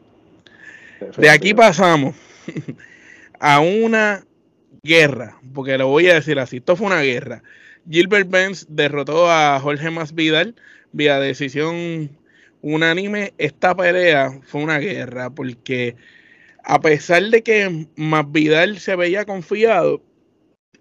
De 1.18 1.28
aquí 1.28 1.52
pasamos 1.52 2.14
a 3.40 3.60
una 3.60 4.24
guerra, 4.82 5.38
porque 5.52 5.76
lo 5.76 5.88
voy 5.88 6.08
a 6.08 6.14
decir 6.14 6.38
así, 6.38 6.58
esto 6.58 6.76
fue 6.76 6.86
una 6.86 7.02
guerra. 7.02 7.42
Gilbert 7.88 8.28
Benz 8.30 8.66
derrotó 8.68 9.30
a 9.30 9.60
Jorge 9.60 9.90
Masvidal 9.90 10.54
vía 10.92 11.20
decisión 11.20 12.10
unánime. 12.62 13.34
Esta 13.38 13.76
pelea 13.76 14.40
fue 14.44 14.62
una 14.62 14.78
guerra 14.78 15.30
porque 15.30 15.96
a 16.64 16.80
pesar 16.80 17.22
de 17.24 17.42
que 17.42 17.86
Masvidal 17.96 18.78
se 18.78 18.96
veía 18.96 19.24
confiado 19.24 20.02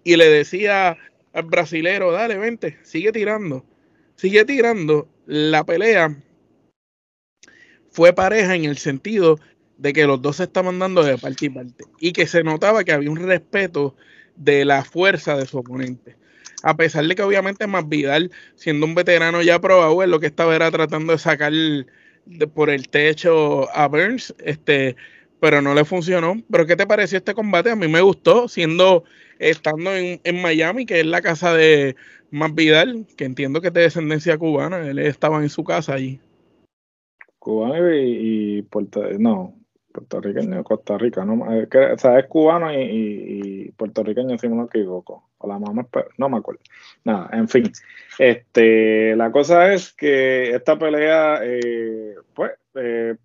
y 0.02 0.16
le 0.16 0.28
decía 0.28 0.96
al 1.36 1.44
brasilero, 1.44 2.12
dale, 2.12 2.36
vente, 2.38 2.78
sigue 2.82 3.12
tirando, 3.12 3.64
sigue 4.16 4.44
tirando, 4.44 5.08
la 5.26 5.64
pelea 5.64 6.16
fue 7.90 8.12
pareja 8.12 8.54
en 8.54 8.64
el 8.64 8.78
sentido 8.78 9.38
de 9.78 9.92
que 9.92 10.06
los 10.06 10.22
dos 10.22 10.36
se 10.36 10.44
estaban 10.44 10.78
dando 10.78 11.02
de 11.02 11.18
parte 11.18 11.46
y 11.46 11.50
parte 11.50 11.84
y 12.00 12.12
que 12.12 12.26
se 12.26 12.42
notaba 12.42 12.84
que 12.84 12.92
había 12.92 13.10
un 13.10 13.18
respeto 13.18 13.94
de 14.36 14.64
la 14.64 14.84
fuerza 14.84 15.36
de 15.36 15.46
su 15.46 15.58
oponente 15.58 16.16
a 16.62 16.76
pesar 16.76 17.06
de 17.06 17.14
que 17.14 17.22
obviamente 17.22 17.66
más 17.66 17.88
Vidal, 17.88 18.30
siendo 18.54 18.86
un 18.86 18.94
veterano 18.94 19.42
ya 19.42 19.60
probado, 19.60 20.04
lo 20.06 20.20
que 20.20 20.26
estaba 20.26 20.56
era 20.56 20.70
tratando 20.70 21.12
de 21.12 21.18
sacar 21.18 21.52
por 22.54 22.70
el 22.70 22.88
techo 22.88 23.70
a 23.72 23.86
Burns, 23.86 24.34
este, 24.38 24.96
pero 25.40 25.62
no 25.62 25.74
le 25.74 25.84
funcionó. 25.84 26.42
Pero 26.50 26.66
¿qué 26.66 26.74
te 26.74 26.86
pareció 26.86 27.18
este 27.18 27.34
combate? 27.34 27.70
A 27.70 27.76
mí 27.76 27.86
me 27.86 28.00
gustó, 28.00 28.48
siendo, 28.48 29.04
estando 29.38 29.94
en, 29.94 30.42
Miami, 30.42 30.86
que 30.86 31.00
es 31.00 31.06
la 31.06 31.22
casa 31.22 31.54
de 31.54 31.96
más 32.30 32.54
Vidal, 32.54 33.06
que 33.16 33.24
entiendo 33.24 33.60
que 33.60 33.68
es 33.68 33.74
de 33.74 33.82
descendencia 33.82 34.38
cubana, 34.38 34.78
él 34.78 34.98
estaba 34.98 35.42
en 35.42 35.48
su 35.48 35.64
casa 35.64 35.94
allí. 35.94 36.20
Cubano 37.38 37.94
y, 37.94 38.58
y 38.58 38.62
Puerto, 38.62 39.02
no, 39.18 39.54
puertorriqueño 39.96 40.62
Costa 40.62 40.98
Rica, 40.98 41.24
¿no? 41.24 41.52
Eh, 41.52 41.68
o 41.94 41.98
sea, 41.98 42.18
es 42.18 42.26
cubano 42.26 42.70
y, 42.72 43.72
puertorriqueño, 43.76 44.38
si 44.38 44.48
no 44.48 44.56
me 44.56 44.64
equivoco. 44.64 45.30
O 45.38 45.48
la 45.48 45.58
mamá, 45.58 45.86
no 46.18 46.28
me 46.28 46.38
acuerdo. 46.38 46.60
Nada, 47.04 47.30
en 47.32 47.48
fin. 47.48 47.70
Este, 48.18 49.16
la 49.16 49.30
cosa 49.30 49.72
es 49.72 49.92
que 49.92 50.50
esta 50.50 50.78
pelea, 50.78 51.40
eh, 51.42 52.14
pues, 52.34 52.52
eh, 52.74 53.16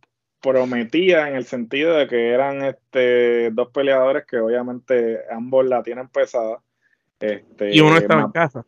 prometía 0.41 1.30
en 1.30 1.36
el 1.36 1.45
sentido 1.45 1.95
de 1.95 2.08
que 2.08 2.30
eran 2.30 2.63
este, 2.63 3.51
dos 3.51 3.69
peleadores 3.69 4.25
que 4.25 4.38
obviamente 4.38 5.19
ambos 5.32 5.65
la 5.65 5.84
tienen 5.84 6.10
pesada. 6.10 6.62
Este, 7.19 7.75
y 7.75 7.80
uno 7.80 7.97
estaba 7.97 8.23
en 8.23 8.32
casa. 8.32 8.65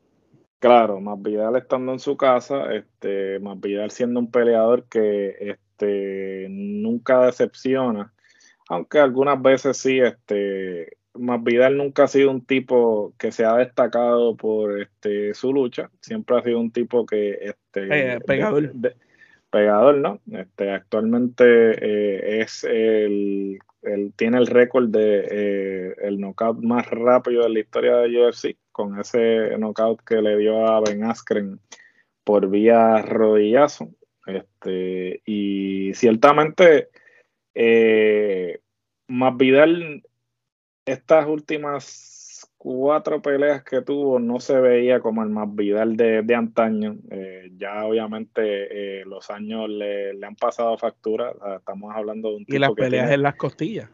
Claro, 0.59 1.01
más 1.01 1.21
Vidal 1.21 1.57
estando 1.57 1.91
en 1.91 1.99
su 1.99 2.15
casa, 2.15 2.73
este, 2.73 3.39
más 3.39 3.59
Vidal 3.59 3.91
siendo 3.91 4.19
un 4.19 4.31
peleador 4.31 4.86
que 4.86 5.36
este, 5.39 6.47
nunca 6.49 7.25
decepciona, 7.25 8.13
aunque 8.69 8.99
algunas 8.99 9.41
veces 9.41 9.75
sí, 9.75 9.99
este, 9.99 10.95
Vidal 11.15 11.75
nunca 11.75 12.03
ha 12.03 12.07
sido 12.07 12.31
un 12.31 12.45
tipo 12.45 13.13
que 13.17 13.33
se 13.33 13.43
ha 13.43 13.57
destacado 13.57 14.38
por 14.38 14.79
este, 14.79 15.33
su 15.33 15.51
lucha, 15.51 15.89
siempre 15.99 16.38
ha 16.38 16.43
sido 16.43 16.59
un 16.62 16.71
tipo 16.71 17.05
que... 17.05 17.31
Este, 17.41 18.21
pegador. 18.21 18.71
Pegador, 19.53 19.99
¿no? 19.99 20.19
Este, 20.31 20.71
actualmente 20.71 21.45
eh, 21.45 22.41
es 22.41 22.63
el, 22.63 23.59
tiene 24.15 24.39
el 24.39 24.47
récord 24.47 24.89
de 24.89 25.27
eh, 25.29 25.95
el 26.01 26.19
knockout 26.19 26.57
más 26.63 26.87
rápido 26.89 27.43
de 27.43 27.49
la 27.49 27.59
historia 27.59 27.97
de 27.97 28.17
UFC, 28.17 28.57
con 28.71 28.99
ese 28.99 29.55
knockout 29.59 30.01
que 30.03 30.23
le 30.23 30.37
dio 30.37 30.65
a 30.65 30.81
Ben 30.81 31.03
Askren 31.03 31.59
por 32.23 32.49
vía 32.49 33.03
rodillazo. 33.03 33.89
Este, 34.25 35.21
y 35.23 35.93
ciertamente, 35.93 36.89
eh, 37.53 38.59
Vidal 39.07 40.01
estas 40.87 41.27
últimas 41.27 41.83
cuatro 42.63 43.21
peleas 43.21 43.62
que 43.62 43.82
tuvo 43.82 44.19
no 44.19 44.39
se 44.39 44.58
veía 44.58 45.02
como 45.02 45.21
el 45.21 45.30
más 45.30 45.54
Vidal 45.54 45.97
de, 45.97 46.23
antaño. 46.34 46.95
Eh, 47.12 47.52
ya 47.58 47.84
obviamente 47.84 49.02
eh, 49.02 49.04
los 49.06 49.30
años 49.30 49.67
le, 49.67 50.12
han 50.26 50.38
pasado 50.38 50.78
factura. 50.78 51.34
Estamos 51.58 51.93
hablando 51.93 52.30
de 52.30 52.36
un 52.38 52.45
tipo 52.45 52.56
Y 52.56 52.60
las 52.60 52.71
peleas 52.71 53.12
en 53.12 53.21
las 53.21 53.36
costillas. 53.36 53.89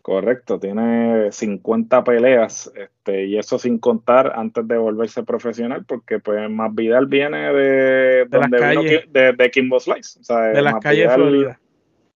Correcto, 0.00 0.58
tiene 0.58 1.30
50 1.30 2.02
peleas, 2.02 2.72
este, 2.74 3.26
y 3.26 3.36
eso 3.36 3.58
sin 3.58 3.78
contar 3.78 4.32
antes 4.36 4.66
de 4.66 4.78
volverse 4.78 5.22
profesional, 5.22 5.84
porque 5.84 6.18
pues 6.18 6.48
más 6.48 6.74
Vidal 6.74 7.08
viene 7.08 7.52
de, 7.52 8.24
de, 8.24 9.04
de, 9.10 9.32
de 9.34 9.50
Kimbo 9.50 9.78
Slice. 9.78 10.20
de 10.54 10.62
las 10.62 10.76
calles 10.76 11.12
Florida. 11.12 11.60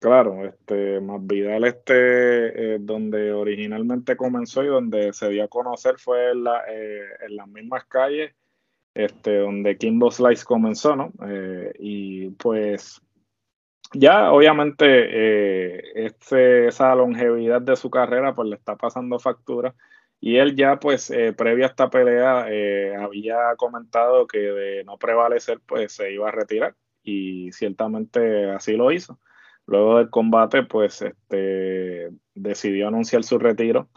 Claro, 0.01 0.45
este, 0.47 1.01
más 1.01 1.27
Vidal, 1.27 1.65
este, 1.65 2.75
eh, 2.75 2.79
donde 2.81 3.33
originalmente 3.33 4.17
comenzó 4.17 4.63
y 4.63 4.69
donde 4.69 5.13
se 5.13 5.29
dio 5.29 5.43
a 5.43 5.49
conocer 5.49 5.99
fue 5.99 6.31
en, 6.31 6.45
la, 6.45 6.63
eh, 6.69 7.03
en 7.27 7.35
las 7.35 7.49
mismas 7.49 7.85
calles, 7.87 8.33
este, 8.95 9.39
donde 9.39 9.77
Kimbo 9.77 10.13
Slice 10.13 10.45
comenzó, 10.45 10.95
¿no? 10.95 11.13
Eh, 11.27 11.73
y 11.81 12.31
pues 12.31 13.01
ya 13.93 14.31
obviamente 14.33 14.85
eh, 14.87 15.83
este, 15.97 16.69
esa 16.69 16.95
longevidad 16.95 17.61
de 17.63 17.75
su 17.75 17.91
carrera 17.91 18.35
pues 18.37 18.49
le 18.49 18.57
está 18.57 18.77
pasando 18.77 19.19
factura 19.19 19.75
y 20.21 20.37
él 20.37 20.55
ya 20.55 20.79
pues 20.79 21.13
previa 21.37 21.67
a 21.67 21.69
esta 21.71 21.91
pelea 21.91 22.47
había 23.03 23.57
comentado 23.57 24.27
que 24.27 24.39
de 24.39 24.85
no 24.85 24.99
prevalecer 24.99 25.61
pues 25.67 25.93
se 25.93 26.13
iba 26.13 26.29
a 26.29 26.33
retirar 26.33 26.75
y 27.03 27.51
ciertamente 27.53 28.51
así 28.51 28.77
lo 28.77 28.93
hizo. 28.93 29.19
Luego 29.69 29.99
del 29.99 30.11
combate 30.11 30.63
pues 30.63 31.03
este, 31.03 32.09
decidió 32.35 32.89
anunciar 32.89 33.23
su 33.23 33.39
retiro. 33.39 33.89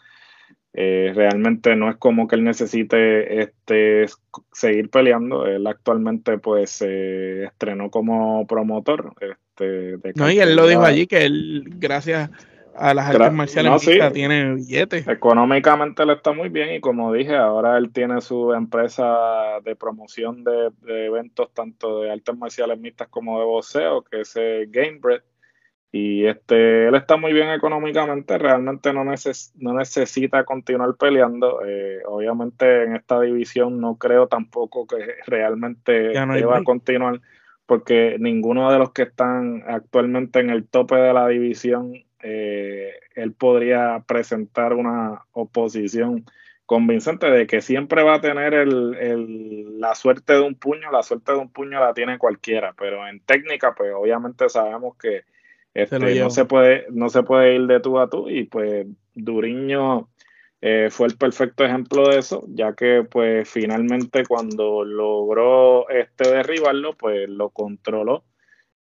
realmente 0.74 1.76
no 1.76 1.90
es 1.90 1.96
como 1.96 2.28
que 2.28 2.36
él 2.36 2.44
necesite 2.44 3.42
este, 3.42 4.06
seguir 4.52 4.90
peleando. 4.90 5.48
Él 5.48 5.66
actualmente 5.66 6.38
pues 6.38 6.72
se 6.72 7.46
estrenó 7.46 7.90
como 7.90 8.46
promotor. 8.46 9.14
Este, 9.22 9.98
no, 10.16 10.30
y 10.30 10.40
él 10.40 10.56
lo 10.56 10.68
dijo 10.68 10.84
allí 10.84 11.08
que 11.08 11.24
él, 11.26 11.64
gracias 11.78 12.30
a 12.76 12.94
las 12.94 13.10
artes 13.10 13.32
marciales 13.32 14.14
tiene 14.14 14.56
billetes. 14.56 15.08
Económicamente 15.08 16.06
le 16.06 16.14
está 16.14 16.34
muy 16.34 16.50
bien 16.50 16.74
y 16.74 16.82
como 16.82 17.14
dije, 17.14 17.36
ahora 17.36 17.78
él 17.78 17.92
tiene 17.92 18.22
su 18.22 18.54
empresa 18.54 19.60
de 19.64 19.76
promoción 19.76 20.44
de, 20.44 20.72
eventos 21.06 21.54
tanto 21.54 22.02
de 22.02 22.12
artes 22.12 22.38
marciales 22.38 22.80
mixtas 22.80 23.08
como 23.08 23.40
de 23.40 23.46
boxeo, 23.46 24.04
que 24.04 24.22
es 24.22 24.34
Gamebred. 24.70 25.22
Y 25.94 26.26
este, 26.26 26.88
él 26.88 26.96
está 26.96 27.18
muy 27.18 27.34
bien 27.34 27.50
económicamente, 27.50 28.38
realmente 28.38 28.94
no, 28.94 29.04
no 29.04 29.74
necesita 29.74 30.46
continuar 30.46 30.96
peleando. 30.96 31.62
Eh, 31.66 32.02
obviamente 32.06 32.84
en 32.84 32.96
esta 32.96 33.20
división 33.20 33.82
no 33.82 33.98
creo 33.98 34.28
tampoco 34.28 34.88
que 34.88 35.16
realmente 35.28 36.14
va 36.14 36.58
a 36.58 36.64
continuar, 36.64 37.20
porque 37.66 38.16
ninguno 38.20 38.72
de 38.72 38.80
los 38.80 38.94
que 38.94 39.04
están 39.04 39.64
actualmente 39.68 40.40
en 40.40 40.50
el 40.50 40.66
tope 40.66 40.96
de 40.96 41.14
la 41.14 41.28
división, 41.28 41.94
eh, 42.24 42.94
él 43.16 43.34
podría 43.34 44.02
presentar 44.08 44.74
una 44.74 45.26
oposición 45.34 46.24
convincente 46.66 47.30
de 47.30 47.48
que 47.48 47.62
siempre 47.62 48.02
va 48.02 48.16
a 48.16 48.22
tener 48.22 48.54
el, 48.54 49.78
la 49.78 49.94
suerte 49.94 50.32
de 50.32 50.40
un 50.40 50.56
puño, 50.56 50.90
la 50.90 51.04
suerte 51.04 51.34
de 51.34 51.40
un 51.40 51.50
puño 51.50 51.82
la 51.82 51.94
tiene 51.94 52.18
cualquiera, 52.18 52.74
pero 52.78 53.06
en 53.06 53.20
técnica, 53.20 53.76
pues 53.76 53.92
obviamente 53.94 54.48
sabemos 54.48 54.96
que 54.96 55.24
este, 55.74 56.00
no, 56.00 56.30
se 56.30 56.46
puede, 56.46 56.86
no 56.90 57.10
se 57.10 57.24
puede 57.24 57.56
ir 57.56 57.68
de 57.68 57.80
tú 57.80 58.00
a 58.00 58.10
tú 58.10 58.30
y 58.30 58.44
pues 58.44 58.88
Duriño 59.14 60.10
eh, 60.62 60.90
fue 60.92 61.08
el 61.08 61.18
perfecto 61.18 61.66
ejemplo 61.66 62.10
de 62.10 62.20
eso, 62.20 62.44
ya 62.50 62.74
que 62.74 63.04
pues 63.10 63.50
finalmente 63.50 64.26
cuando 64.26 64.84
logró 64.84 65.90
este 65.90 66.30
derribarlo, 66.30 66.94
pues 66.94 67.28
lo 67.30 67.50
controló 67.50 68.24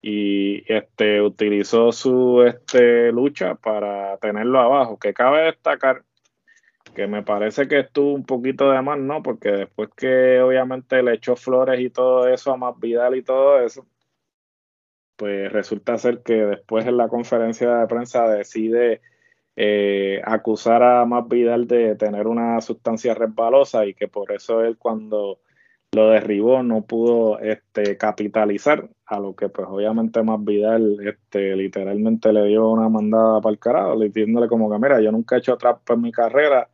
y 0.01 0.65
este 0.73 1.21
utilizó 1.23 1.93
su 1.93 2.43
este 2.43 3.13
lucha 3.13 3.55
para 3.57 4.17
tenerlo 4.19 4.61
abajo, 4.61 4.99
que 4.99 5.13
cabe 5.15 5.43
destacar 5.43 6.03
que 6.95 7.07
me 7.07 7.23
parece 7.23 7.69
que 7.69 7.81
estuvo 7.81 8.13
un 8.13 8.25
poquito 8.25 8.71
de 8.73 8.83
más, 8.83 8.99
¿no? 8.99 9.23
Porque 9.23 9.51
después 9.51 9.91
que 9.97 10.41
obviamente 10.41 11.01
le 11.03 11.15
echó 11.15 11.37
flores 11.37 11.81
y 11.81 11.91
todo 11.91 12.27
eso 12.27 12.53
a 12.53 12.57
Más 12.57 12.75
Vidal 12.81 13.15
y 13.15 13.23
todo 13.23 13.61
eso, 13.61 13.87
pues 15.19 15.53
resulta 15.53 15.99
ser 15.99 16.23
que 16.23 16.35
después 16.35 16.87
en 16.87 16.97
la 16.97 17.09
conferencia 17.09 17.75
de 17.75 17.87
prensa 17.89 18.29
decide 18.29 19.01
eh, 19.57 20.23
acusar 20.25 20.85
a 20.85 21.05
Más 21.07 21.27
Vidal 21.29 21.67
de 21.67 21.97
tener 21.97 22.29
una 22.29 22.61
sustancia 22.61 23.15
resbalosa 23.15 23.85
y 23.85 23.95
que 23.95 24.07
por 24.07 24.31
eso 24.31 24.63
él 24.63 24.79
cuando 24.79 25.41
lo 25.91 26.11
derribó 26.11 26.63
no 26.63 26.83
pudo 26.83 27.41
este, 27.41 27.97
capitalizar 27.97 28.89
a 29.07 29.19
lo 29.19 29.35
que 29.35 29.49
pues 29.49 29.67
obviamente 29.69 30.23
Más 30.23 30.45
Vidal 30.45 30.99
este, 31.05 31.57
literalmente 31.57 32.33
le 32.33 32.45
dio 32.45 32.69
una 32.71 32.89
mandada 32.89 33.41
para 33.41 33.53
el 33.53 33.59
carajo, 33.59 33.99
diciéndole 33.99 34.47
como 34.47 34.71
que 34.71 34.79
mira, 34.79 35.01
yo 35.01 35.11
nunca 35.11 35.35
he 35.35 35.39
hecho 35.41 35.57
trampa 35.57 35.95
en 35.95 36.03
mi 36.03 36.13
carrera, 36.13 36.69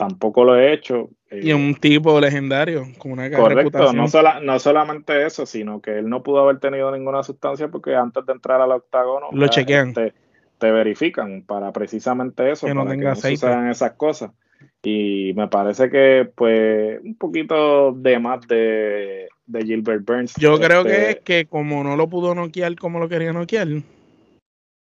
tampoco 0.00 0.44
lo 0.44 0.56
he 0.56 0.72
hecho. 0.72 1.10
y 1.30 1.52
un 1.52 1.74
tipo 1.74 2.18
legendario, 2.18 2.86
con 2.96 3.12
una 3.12 3.30
Correcto, 3.30 3.92
no, 3.92 4.06
no 4.40 4.58
solamente 4.58 5.26
eso, 5.26 5.44
sino 5.44 5.82
que 5.82 5.98
él 5.98 6.08
no 6.08 6.22
pudo 6.22 6.40
haber 6.40 6.58
tenido 6.58 6.90
ninguna 6.90 7.22
sustancia 7.22 7.68
porque 7.68 7.94
antes 7.94 8.24
de 8.24 8.32
entrar 8.32 8.62
al 8.62 8.72
octágono 8.72 9.28
lo 9.30 9.48
chequean. 9.48 9.92
Te, 9.92 10.14
te, 10.56 10.70
verifican 10.70 11.42
para 11.42 11.70
precisamente 11.70 12.50
eso, 12.50 12.66
que 12.66 12.72
no 12.72 12.84
para 12.84 12.96
que 12.96 13.04
no 13.04 13.14
sucedan 13.14 13.68
esas 13.68 13.92
cosas. 13.92 14.30
Y 14.82 15.34
me 15.36 15.48
parece 15.48 15.90
que, 15.90 16.30
pues, 16.34 16.98
un 17.04 17.16
poquito 17.16 17.92
de 17.92 18.18
más 18.18 18.40
de, 18.48 19.28
de 19.44 19.62
Gilbert 19.62 20.06
Burns. 20.06 20.34
Yo 20.36 20.58
creo 20.58 20.82
que 20.82 20.92
este 20.92 21.10
es 21.10 21.20
que 21.20 21.44
como 21.44 21.84
no 21.84 21.94
lo 21.96 22.08
pudo 22.08 22.34
noquear 22.34 22.74
como 22.76 22.98
lo 22.98 23.08
quería 23.10 23.34
noquear. 23.34 23.68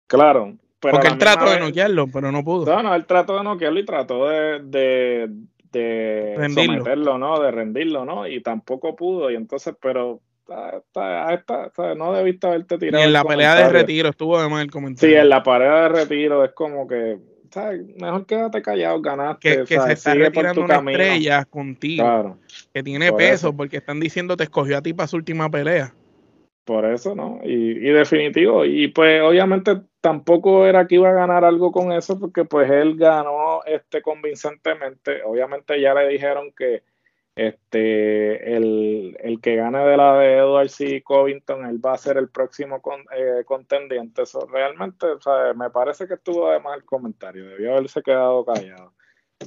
Claro, 0.06 0.56
porque 0.80 1.08
él 1.08 1.18
trató 1.18 1.50
de 1.50 1.60
noquearlo, 1.60 2.08
pero 2.08 2.32
no 2.32 2.44
pudo. 2.44 2.65
No, 2.65 2.84
no, 2.84 2.96
él 2.96 3.06
trató 3.06 3.38
de 3.38 3.44
noquearlo 3.44 3.80
y 3.80 3.86
trató 3.86 4.28
de, 4.30 4.60
de, 4.63 5.30
de 5.72 6.50
someterlo, 6.54 7.18
¿no? 7.18 7.39
De 7.39 7.52
rendirlo, 7.52 8.06
¿no? 8.06 8.28
Y 8.28 8.42
tampoco 8.42 8.96
pudo. 8.96 9.30
Y 9.30 9.36
entonces, 9.36 9.76
pero 9.82 10.22
está, 10.88 11.34
está, 11.34 11.96
no 11.96 12.13
debiste 12.13 12.48
haberte 12.48 12.78
tirado. 12.78 13.04
Y 13.04 13.08
en 13.08 13.13
la 13.13 13.24
pelea 13.24 13.56
de 13.56 13.70
retiro 13.70 14.10
estuvo 14.10 14.38
además 14.38 14.63
el 14.63 14.72
comentario. 14.72 15.15
Sí, 15.15 15.20
en 15.20 15.30
la 15.30 15.44
pelea 15.44 15.84
de 15.84 15.89
retiro 15.89 16.44
es 16.46 16.52
como 16.54 16.88
que, 16.88 17.18
¿sabes? 17.52 17.82
Mejor 18.00 18.26
quédate 18.26 18.62
callado, 18.62 19.02
ganaste. 19.02 19.58
Que, 19.58 19.63
que 19.65 19.80
se 19.80 19.94
está 19.94 20.13
retirando 20.13 20.63
una 20.63 20.78
estrella 20.78 21.46
contigo. 21.46 22.04
Claro. 22.04 22.38
Que 22.74 22.84
tiene 22.84 23.12
peso, 23.13 23.56
porque 23.56 23.78
están 23.78 24.00
diciendo 24.00 24.38
te 24.38 24.44
escogió 24.44 24.78
a 24.78 24.82
ti 24.82 24.94
para 24.94 25.08
su 25.08 25.18
última 25.18 25.50
pelea. 25.50 25.94
Por 26.70 26.86
eso, 26.86 27.16
¿no? 27.16 27.40
Y, 27.44 27.90
y, 27.90 27.92
definitivo. 27.92 28.64
Y 28.64 28.90
pues 28.90 29.24
obviamente 29.24 29.82
tampoco 30.02 30.68
era 30.68 30.86
que 30.86 30.96
iba 30.96 31.10
a 31.10 31.14
ganar 31.14 31.44
algo 31.44 31.72
con 31.72 31.92
eso, 31.92 32.20
porque 32.20 32.46
pues 32.46 32.70
él 32.70 32.96
ganó 32.96 33.64
este 33.66 34.04
convincentemente. 34.04 35.24
Obviamente 35.24 35.82
ya 35.82 35.96
le 35.96 36.08
dijeron 36.10 36.54
que 36.56 36.84
este 37.36 38.56
el, 38.56 39.18
el 39.20 39.42
que 39.42 39.56
gane 39.56 39.80
de 39.84 39.98
la 39.98 40.20
de 40.20 40.38
Edward 40.38 40.70
C. 40.70 41.02
Covington, 41.02 41.66
él 41.66 41.84
va 41.84 41.94
a 41.94 41.98
ser 41.98 42.18
el 42.18 42.30
próximo 42.30 42.84
con, 42.84 43.02
eh, 43.18 43.44
contendiente. 43.46 44.22
Eso 44.22 44.46
realmente, 44.46 45.08
o 45.08 45.20
sea, 45.20 45.56
me 45.56 45.72
parece 45.72 46.08
que 46.08 46.14
estuvo 46.16 46.50
además 46.52 46.78
el 46.78 46.86
comentario. 46.86 47.50
Debió 47.50 47.72
haberse 47.72 48.04
quedado 48.04 48.46
callado. 48.46 48.94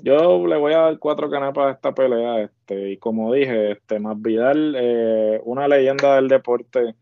Yo 0.02 0.44
le 0.46 0.56
voy 0.56 0.72
a 0.72 0.78
dar 0.78 0.98
cuatro 0.98 1.30
canepas 1.30 1.66
a 1.66 1.70
esta 1.72 1.94
pelea, 1.94 2.42
este, 2.42 2.92
y 2.92 2.96
como 2.96 3.32
dije, 3.32 3.72
este, 3.72 4.00
más 4.00 4.20
Vidal, 4.20 4.74
eh, 4.76 5.40
una 5.44 5.68
leyenda 5.68 6.16
del 6.16 6.28
deporte, 6.28 6.96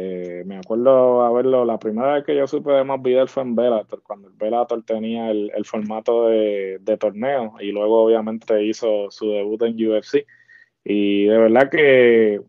eh, 0.00 0.44
me 0.46 0.56
acuerdo 0.56 1.22
haberlo, 1.22 1.64
la 1.64 1.80
primera 1.80 2.14
vez 2.14 2.24
que 2.24 2.36
yo 2.36 2.46
supe 2.46 2.70
de 2.70 2.84
más 2.84 3.02
Vidal 3.02 3.28
fue 3.28 3.42
en 3.42 3.56
Bellator, 3.56 4.00
cuando 4.04 4.28
el 4.28 4.34
Bellator 4.34 4.84
tenía 4.84 5.32
el, 5.32 5.64
formato 5.64 6.28
de, 6.28 6.96
torneo 7.00 7.54
y 7.58 7.72
luego 7.72 8.04
obviamente 8.04 8.62
hizo 8.62 9.10
su 9.10 9.32
debut 9.32 9.60
en 9.62 9.74
UFC. 9.74 10.24
Y 10.84 11.24
de 11.24 11.36
verdad 11.36 11.68
que 11.68 12.40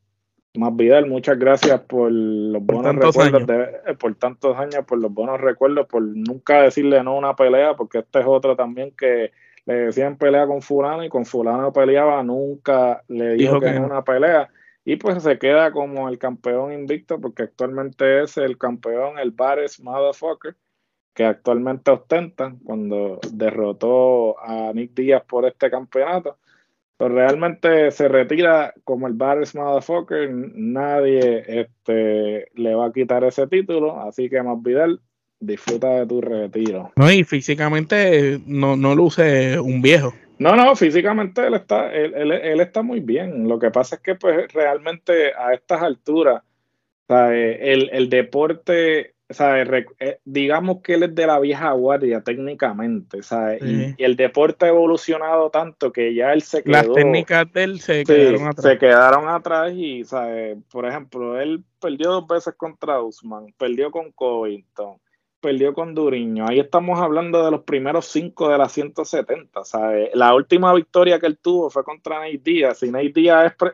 más 0.54 0.76
Vidal, 0.76 1.08
muchas 1.08 1.40
gracias 1.40 1.80
por 1.82 2.12
los 2.12 2.64
buenos 2.64 2.96
recuerdos, 2.96 3.48
de, 3.48 3.96
por 4.00 4.14
tantos 4.14 4.56
años, 4.56 4.86
por 4.86 5.00
los 5.00 5.12
buenos 5.12 5.42
recuerdos, 5.42 5.88
por 5.88 6.04
nunca 6.04 6.62
decirle 6.62 7.04
no 7.04 7.14
a 7.14 7.18
una 7.18 7.36
pelea, 7.36 7.76
porque 7.76 7.98
este 7.98 8.20
es 8.20 8.26
otro 8.28 8.56
también 8.56 8.92
que 8.96 9.32
le 9.66 9.74
decían 9.74 10.20
pelea 10.20 10.46
con 10.46 10.62
fulano 10.62 11.04
y 11.04 11.10
con 11.10 11.26
fulano 11.26 11.74
peleaba, 11.74 12.22
nunca 12.22 13.02
le 13.08 13.34
dijo, 13.34 13.60
que, 13.60 13.72
no. 13.72 13.88
una 13.88 14.04
pelea 14.04 14.52
y 14.92 14.96
pues 14.96 15.22
se 15.22 15.38
queda 15.38 15.72
como 15.72 16.10
el 16.10 16.18
campeón 16.18 16.74
invicto 16.74 17.22
porque 17.22 17.44
actualmente 17.44 18.24
es 18.24 18.38
el 18.38 18.58
campeón, 18.58 19.20
el 19.20 19.30
Bares 19.30 19.80
Motherfucker, 19.80 20.56
que 21.14 21.26
actualmente 21.26 21.92
ostenta 21.92 22.56
cuando 22.64 23.20
derrotó 23.32 24.40
a 24.40 24.74
Nick 24.74 24.96
Díaz 24.96 25.22
por 25.28 25.46
este 25.46 25.70
campeonato. 25.70 26.40
Pero 26.98 27.14
realmente 27.14 27.92
se 27.92 28.08
retira 28.08 28.74
como 28.84 29.06
el 29.06 29.14
Bares 29.14 29.54
Motherfucker, 29.54 30.28
nadie 30.32 31.44
este, 31.62 32.48
le 32.56 32.74
va 32.74 32.88
a 32.88 32.92
quitar 32.92 33.24
ese 33.24 33.46
título, 33.46 34.02
así 34.02 34.28
que 34.28 34.42
más 34.42 34.60
Vidal, 34.64 35.02
disfruta 35.40 36.00
de 36.00 36.08
tu 36.08 36.20
retiro. 36.20 36.92
No, 36.96 37.12
y 37.12 37.24
físicamente 37.24 38.42
no, 38.48 38.76
no 38.76 38.96
luce 38.96 39.60
un 39.60 39.84
viejo. 39.84 40.16
No, 40.40 40.56
no, 40.56 40.74
físicamente 40.76 41.46
él 41.46 41.54
está, 41.54 41.92
él, 41.94 42.14
él, 42.32 42.60
está 42.62 42.82
muy 42.82 43.02
bien. 43.02 43.48
Lo 43.48 43.60
que 43.60 43.72
pasa 43.72 43.96
es 43.96 44.02
que 44.02 44.16
pues 44.16 44.52
realmente 44.54 45.34
a 45.34 45.54
estas 45.54 45.82
alturas, 45.82 46.42
el, 47.10 47.90
el 47.92 48.10
deporte, 48.10 49.16
eh, 49.28 50.20
digamos 50.24 50.82
que 50.82 50.94
él 50.94 51.04
es 51.04 51.14
de 51.14 51.28
la 51.28 51.40
vieja 51.40 51.72
guardia 51.74 52.22
técnicamente. 52.22 53.20
Y, 53.62 54.02
el 54.02 54.16
deporte 54.16 54.66
ha 54.66 54.70
evolucionado 54.70 55.50
tanto 55.50 55.92
que 55.92 56.16
ya 56.16 56.32
él 56.32 56.42
se 56.42 56.64
quedó... 56.64 56.72
Las 56.72 56.94
técnicas 56.94 57.52
de 57.52 57.64
él 57.64 57.82
se 57.82 58.06
quedaron 58.06 58.48
atrás. 58.48 58.64
Se 58.64 58.78
quedaron 58.78 59.28
atrás 59.28 59.74
y, 59.76 60.06
¿sabes? 60.06 60.58
Por 60.72 60.86
ejemplo, 60.88 61.38
él 61.38 61.66
perdió 61.82 62.12
dos 62.12 62.28
veces 62.28 62.54
contra 62.56 63.02
Usman, 63.02 63.54
perdió 63.58 63.92
con 63.92 64.14
Covington 64.14 65.00
perdió 65.40 65.74
con 65.74 65.94
Duriño. 65.94 66.46
Ahí 66.48 66.60
estamos 66.60 67.00
hablando 67.00 67.44
de 67.44 67.52
los 67.52 67.64
primeros 67.64 68.06
cinco 68.06 68.50
de 68.50 68.58
las 68.58 68.72
170. 68.72 69.64
¿sabes? 69.64 70.10
La 70.14 70.34
última 70.34 70.74
victoria 70.74 71.20
que 71.20 71.28
él 71.28 71.38
tuvo 71.38 71.70
fue 71.70 71.84
contra 71.84 72.20
Nate 72.20 72.42
Díaz. 72.44 72.84
Y 72.84 72.92
Nate 72.92 73.12
Díaz 73.14 73.52
es 73.52 73.74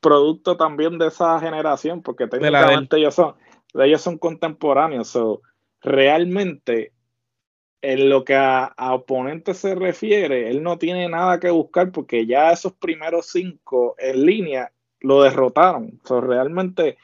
producto 0.00 0.56
también 0.56 0.98
de 0.98 1.08
esa 1.08 1.38
generación, 1.38 2.02
porque 2.02 2.26
técnicamente 2.26 2.96
ellos 2.96 3.14
son, 3.14 3.34
ellos 3.74 4.00
son 4.00 4.18
contemporáneos. 4.18 5.18
realmente, 5.80 6.92
en 7.80 8.08
lo 8.08 8.24
que 8.24 8.34
a, 8.34 8.64
a 8.64 8.94
oponente 8.94 9.54
se 9.54 9.74
refiere, 9.74 10.50
él 10.50 10.62
no 10.62 10.78
tiene 10.78 11.08
nada 11.08 11.40
que 11.40 11.50
buscar 11.50 11.90
porque 11.90 12.26
ya 12.26 12.52
esos 12.52 12.72
primeros 12.74 13.26
cinco 13.26 13.96
en 13.98 14.24
línea 14.24 14.72
lo 15.00 15.22
derrotaron. 15.22 16.00
So, 16.04 16.20
realmente 16.20 16.96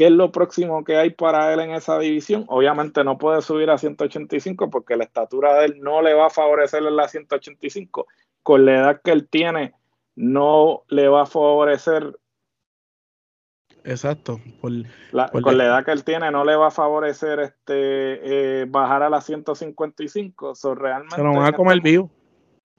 ¿Qué 0.00 0.06
es 0.06 0.12
lo 0.12 0.32
próximo 0.32 0.82
que 0.82 0.96
hay 0.96 1.10
para 1.10 1.52
él 1.52 1.60
en 1.60 1.72
esa 1.72 1.98
división? 1.98 2.46
Obviamente 2.48 3.04
no 3.04 3.18
puede 3.18 3.42
subir 3.42 3.68
a 3.68 3.76
185 3.76 4.70
porque 4.70 4.96
la 4.96 5.04
estatura 5.04 5.52
de 5.56 5.66
él 5.66 5.80
no 5.82 6.00
le 6.00 6.14
va 6.14 6.28
a 6.28 6.30
favorecer 6.30 6.82
en 6.82 6.96
la 6.96 7.06
185. 7.06 8.06
Con 8.42 8.64
la 8.64 8.78
edad 8.78 9.02
que 9.04 9.10
él 9.10 9.28
tiene, 9.28 9.74
no 10.16 10.84
le 10.88 11.06
va 11.08 11.24
a 11.24 11.26
favorecer. 11.26 12.18
Exacto. 13.84 14.40
con 14.62 15.58
la 15.58 15.64
edad 15.66 15.84
que 15.84 15.92
él 15.92 16.02
tiene, 16.02 16.30
no 16.30 16.46
le 16.46 16.56
va 16.56 16.68
a 16.68 16.70
favorecer 16.70 17.38
este 17.40 18.62
eh, 18.62 18.64
bajar 18.70 19.02
a 19.02 19.10
la 19.10 19.20
155. 19.20 20.54
So, 20.54 20.74
realmente, 20.74 21.16
Se 21.16 21.22
lo 21.22 21.34
van 21.34 21.44
a 21.44 21.52
comer 21.52 21.76
este 21.76 21.90
vivo. 21.90 22.10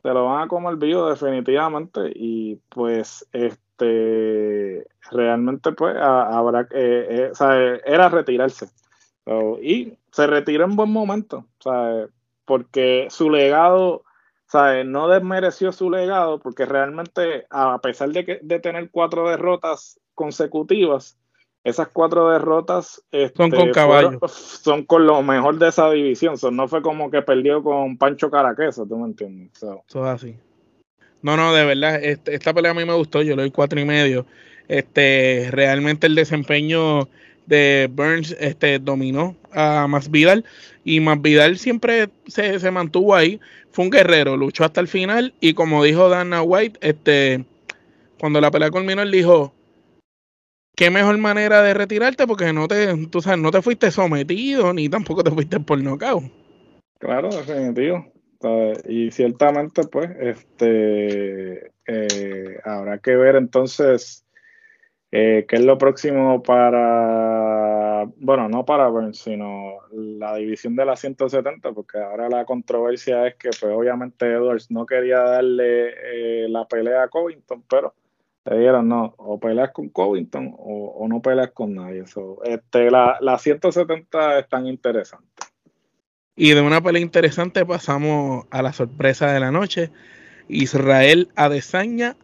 Se 0.01 0.09
lo 0.09 0.25
van 0.25 0.41
a 0.41 0.47
comer 0.47 0.75
vivo, 0.77 1.07
definitivamente. 1.07 2.11
Y 2.15 2.55
pues, 2.69 3.29
este 3.31 3.60
este 3.81 4.87
realmente 5.11 5.71
pues 5.73 5.95
habrá 5.97 6.67
eh, 6.71 7.31
eh, 7.39 7.81
era 7.85 8.09
retirarse 8.09 8.67
y 9.61 9.93
se 10.11 10.27
retiró 10.27 10.65
en 10.65 10.75
buen 10.75 10.91
momento, 10.91 11.45
¿sabes? 11.59 12.09
porque 12.45 13.07
su 13.09 13.29
legado, 13.29 14.03
¿sabes? 14.45 14.85
no 14.85 15.07
desmereció 15.07 15.71
su 15.71 15.89
legado, 15.89 16.39
porque 16.39 16.65
realmente, 16.65 17.45
a 17.49 17.79
pesar 17.79 18.09
de, 18.09 18.25
que, 18.25 18.39
de 18.41 18.59
tener 18.59 18.89
cuatro 18.91 19.29
derrotas 19.29 20.01
consecutivas, 20.15 21.17
esas 21.63 21.87
cuatro 21.89 22.29
derrotas 22.29 23.03
son 23.37 23.51
con 23.51 23.71
caballo. 23.71 24.19
son 24.27 24.83
con 24.83 25.05
lo 25.05 25.21
mejor 25.21 25.59
de 25.59 25.69
esa 25.69 25.89
división. 25.91 26.35
no 26.51 26.67
fue 26.67 26.81
como 26.81 27.09
que 27.09 27.21
perdió 27.21 27.63
con 27.63 27.97
Pancho 27.97 28.29
Caraquesa, 28.29 28.83
¿tú 28.85 28.97
me 28.97 29.05
entiendes? 29.05 29.51
Eso 29.55 29.83
es 29.87 29.95
así. 29.95 30.35
No, 31.21 31.37
no, 31.37 31.53
de 31.53 31.65
verdad, 31.65 32.03
este, 32.03 32.33
esta 32.33 32.53
pelea 32.53 32.71
a 32.71 32.73
mí 32.73 32.85
me 32.85 32.93
gustó, 32.93 33.21
yo 33.21 33.35
le 33.35 33.43
doy 33.43 33.51
cuatro 33.51 33.79
y 33.79 33.85
medio. 33.85 34.25
Este, 34.67 35.49
realmente 35.51 36.07
el 36.07 36.15
desempeño 36.15 37.07
de 37.45 37.89
Burns 37.91 38.35
este, 38.39 38.79
dominó 38.79 39.35
a 39.51 39.87
Masvidal 39.87 40.45
y 40.83 40.99
Masvidal 40.99 41.57
siempre 41.57 42.09
se, 42.27 42.59
se, 42.59 42.71
mantuvo 42.71 43.15
ahí. 43.15 43.39
Fue 43.71 43.85
un 43.85 43.91
guerrero, 43.91 44.37
luchó 44.37 44.63
hasta 44.63 44.81
el 44.81 44.87
final 44.87 45.33
y 45.39 45.53
como 45.53 45.83
dijo 45.83 46.09
Dana 46.09 46.41
White, 46.41 46.79
este, 46.81 47.45
cuando 48.19 48.41
la 48.41 48.51
pelea 48.51 48.71
culminó, 48.71 49.01
él 49.01 49.11
dijo, 49.11 49.53
qué 50.75 50.89
mejor 50.89 51.17
manera 51.17 51.61
de 51.61 51.73
retirarte 51.73 52.25
porque 52.25 52.53
no 52.53 52.67
te, 52.67 53.07
tú 53.07 53.21
sabes, 53.21 53.39
no 53.39 53.51
te 53.51 53.61
fuiste 53.61 53.91
sometido 53.91 54.73
ni 54.73 54.89
tampoco 54.89 55.23
te 55.23 55.31
fuiste 55.31 55.59
por 55.59 55.81
nocaut. 55.81 56.23
Claro, 56.99 57.29
definitivo. 57.29 58.11
Y 58.87 59.11
ciertamente, 59.11 59.83
pues, 59.83 60.09
este, 60.19 61.71
eh, 61.85 62.59
habrá 62.63 62.99
que 62.99 63.15
ver 63.15 63.35
entonces 63.35 64.25
eh, 65.11 65.45
qué 65.47 65.57
es 65.57 65.65
lo 65.65 65.77
próximo 65.77 66.41
para, 66.41 68.05
bueno, 68.17 68.47
no 68.49 68.65
para 68.65 68.87
Burns, 68.87 69.19
sino 69.19 69.79
la 69.91 70.35
división 70.35 70.75
de 70.75 70.85
la 70.85 70.95
170, 70.95 71.73
porque 71.73 71.99
ahora 71.99 72.29
la 72.29 72.45
controversia 72.45 73.27
es 73.27 73.35
que, 73.35 73.49
pues, 73.49 73.73
obviamente 73.73 74.25
Edwards 74.31 74.71
no 74.71 74.85
quería 74.85 75.19
darle 75.19 76.45
eh, 76.45 76.49
la 76.49 76.65
pelea 76.65 77.03
a 77.03 77.09
Covington, 77.09 77.63
pero 77.69 77.93
le 78.45 78.57
dijeron, 78.57 78.87
no, 78.87 79.13
o 79.17 79.39
peleas 79.39 79.71
con 79.71 79.89
Covington 79.89 80.55
o, 80.57 81.07
no 81.07 81.21
peleas 81.21 81.51
con 81.51 81.75
nadie. 81.75 82.03
este, 82.43 82.89
la, 82.89 83.17
la 83.21 83.37
170 83.37 84.39
es 84.39 84.49
tan 84.49 84.65
interesante. 84.65 85.50
Y 86.35 86.51
de 86.51 86.61
una 86.61 86.81
pelea 86.81 87.01
interesante 87.01 87.65
pasamos 87.65 88.45
a 88.51 88.61
la 88.61 88.73
sorpresa 88.73 89.31
de 89.31 89.39
la 89.39 89.51
noche. 89.51 89.91
Israel 90.47 91.29
Adesanya 91.35 92.15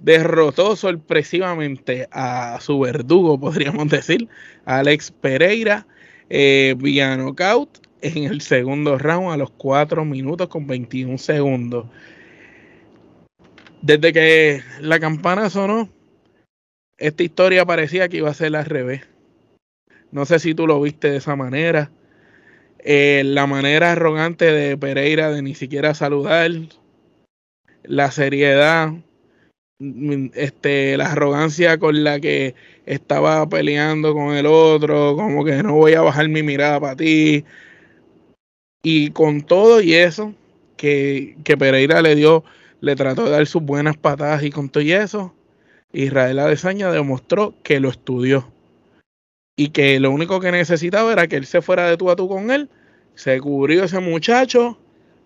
derrotó 0.00 0.76
sorpresivamente 0.76 2.08
a 2.12 2.58
su 2.60 2.80
verdugo, 2.80 3.40
podríamos 3.40 3.88
decir, 3.88 4.28
Alex 4.64 5.10
Pereira, 5.10 5.86
eh, 6.30 6.74
vía 6.78 7.16
knockout 7.16 7.78
en 8.02 8.24
el 8.24 8.40
segundo 8.40 8.98
round 8.98 9.32
a 9.32 9.36
los 9.36 9.50
4 9.50 10.04
minutos 10.04 10.48
con 10.48 10.66
21 10.66 11.16
segundos. 11.18 11.86
Desde 13.82 14.12
que 14.12 14.62
la 14.80 15.00
campana 15.00 15.50
sonó, 15.50 15.88
esta 16.96 17.22
historia 17.22 17.64
parecía 17.64 18.08
que 18.08 18.18
iba 18.18 18.30
a 18.30 18.34
ser 18.34 18.54
al 18.56 18.64
revés. 18.64 19.02
No 20.10 20.24
sé 20.26 20.38
si 20.38 20.54
tú 20.54 20.66
lo 20.66 20.80
viste 20.80 21.10
de 21.10 21.16
esa 21.16 21.34
manera. 21.34 21.90
Eh, 22.84 23.22
la 23.24 23.46
manera 23.46 23.92
arrogante 23.92 24.44
de 24.44 24.76
Pereira 24.76 25.30
de 25.30 25.42
ni 25.42 25.54
siquiera 25.54 25.94
saludar. 25.94 26.50
La 27.82 28.10
seriedad. 28.10 28.92
Mm, 29.78 30.28
este, 30.34 30.96
la 30.96 31.12
arrogancia 31.12 31.78
con 31.78 32.04
la 32.04 32.20
que 32.20 32.54
estaba 32.86 33.48
peleando 33.48 34.14
con 34.14 34.34
el 34.34 34.46
otro. 34.46 35.16
Como 35.16 35.44
que 35.44 35.62
no 35.62 35.74
voy 35.74 35.94
a 35.94 36.02
bajar 36.02 36.28
mi 36.28 36.42
mirada 36.42 36.78
para 36.78 36.96
ti. 36.96 37.44
Y 38.82 39.10
con 39.10 39.40
todo 39.42 39.80
y 39.80 39.94
eso, 39.94 40.34
que, 40.76 41.36
que 41.42 41.56
Pereira 41.56 42.02
le 42.02 42.14
dio 42.14 42.44
le 42.84 42.96
trató 42.96 43.24
de 43.24 43.30
dar 43.30 43.46
sus 43.46 43.62
buenas 43.62 43.96
patadas 43.96 44.42
y 44.44 44.50
con 44.50 44.68
todo 44.68 44.82
y 44.82 44.92
eso, 44.92 45.34
Israel 45.94 46.38
Adesanya 46.38 46.90
demostró 46.90 47.54
que 47.62 47.80
lo 47.80 47.88
estudió 47.88 48.53
y 49.56 49.68
que 49.68 50.00
lo 50.00 50.10
único 50.10 50.40
que 50.40 50.52
necesitaba 50.52 51.12
era 51.12 51.26
que 51.26 51.36
él 51.36 51.46
se 51.46 51.62
fuera 51.62 51.88
de 51.88 51.96
tú 51.96 52.10
a 52.10 52.16
tú 52.16 52.28
con 52.28 52.50
él, 52.50 52.68
se 53.14 53.40
cubrió 53.40 53.84
ese 53.84 54.00
muchacho 54.00 54.78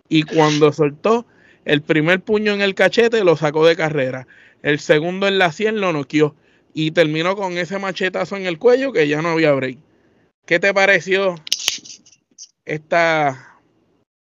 y 0.09 0.23
cuando 0.23 0.73
soltó 0.73 1.27
el 1.65 1.83
primer 1.83 2.21
puño 2.21 2.53
en 2.53 2.61
el 2.61 2.75
cachete 2.75 3.25
lo 3.25 3.37
sacó 3.37 3.67
de 3.67 3.77
carrera, 3.77 4.27
el 4.63 4.79
segundo 4.79 5.29
en 5.29 5.39
la 5.39 5.53
sien 5.53 5.81
lo 5.81 5.93
noqueó 5.93 6.35
y 6.75 6.91
terminó 6.91 7.37
con 7.37 7.59
ese 7.59 7.79
machetazo 7.79 8.37
en 8.37 8.47
el 8.47 8.59
cuello 8.59 8.93
que 8.93 9.09
ya 9.09 9.23
no 9.23 9.31
había 9.31 9.53
break. 9.53 9.79
¿Qué 10.47 10.59
te 10.59 10.73
pareció 10.73 11.35
esta 12.65 13.59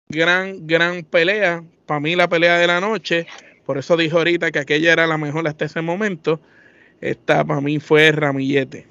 gran, 0.09 0.67
gran 0.67 1.05
pelea 1.05 1.63
para 1.89 2.01
mí 2.01 2.15
la 2.15 2.29
pelea 2.29 2.59
de 2.59 2.67
la 2.67 2.81
noche, 2.81 3.27
por 3.65 3.79
eso 3.79 3.97
dijo 3.97 4.19
ahorita 4.19 4.53
que 4.53 4.61
aquella 4.61 4.93
era 4.93 5.07
la 5.07 5.17
mejor 5.17 5.49
hasta 5.49 5.65
ese 5.65 5.81
momento, 5.81 6.39
esta 7.01 7.43
para 7.45 7.63
mí 7.63 7.81
fue 7.81 8.13
Ramillete. 8.13 8.87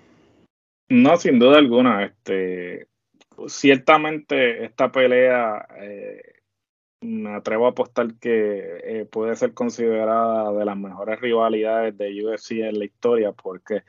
No, 0.90 1.18
sin 1.18 1.38
duda 1.38 1.58
alguna, 1.58 2.06
este, 2.06 2.88
ciertamente 3.48 4.66
esta 4.66 4.92
pelea 4.92 5.68
eh, 5.80 6.22
me 7.02 7.36
atrevo 7.36 7.68
a 7.68 7.70
apostar 7.70 8.16
que 8.16 8.80
eh, 8.84 9.06
puede 9.06 9.36
ser 9.36 9.54
considerada 9.54 10.52
de 10.54 10.66
las 10.66 10.78
mejores 10.78 11.20
rivalidades 11.20 11.98
de 11.98 12.24
UFC 12.24 12.52
en 12.52 12.80
la 12.80 12.86
historia, 12.86 13.32
porque 13.34 13.84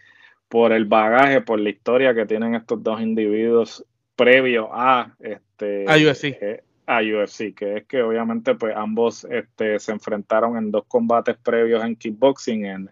por 0.48 0.72
el 0.72 0.84
bagaje, 0.84 1.40
por 1.40 1.60
la 1.60 1.70
historia 1.70 2.14
que 2.14 2.26
tienen 2.26 2.54
estos 2.54 2.82
dos 2.82 3.00
individuos 3.00 3.84
previo 4.16 4.68
a 4.72 5.14
este 5.20 5.84
a 5.86 5.94
UFC. 5.96 6.36
Eh, 6.40 6.62
a 6.86 7.00
UFC, 7.02 7.54
que 7.54 7.76
es 7.76 7.86
que 7.86 8.02
obviamente 8.02 8.54
pues 8.54 8.74
ambos 8.74 9.24
este, 9.24 9.78
se 9.78 9.92
enfrentaron 9.92 10.56
en 10.56 10.70
dos 10.70 10.84
combates 10.88 11.36
previos 11.36 11.84
en 11.84 11.96
kickboxing 11.96 12.64
en, 12.64 12.90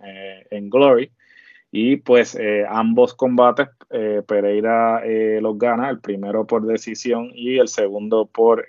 en 0.51 0.71
Glory 0.71 1.11
y 1.77 1.97
pues 1.97 2.35
eh, 2.35 2.65
ambos 2.69 3.15
combates 3.15 3.69
eh, 3.91 4.23
Pereira 4.27 5.03
los 5.41 5.59
gana, 5.59 5.91
el 5.91 6.01
primero 6.01 6.47
por 6.47 6.67
decisión 6.67 7.31
y 7.35 7.59
el 7.59 7.69
segundo 7.69 8.27
por 8.27 8.67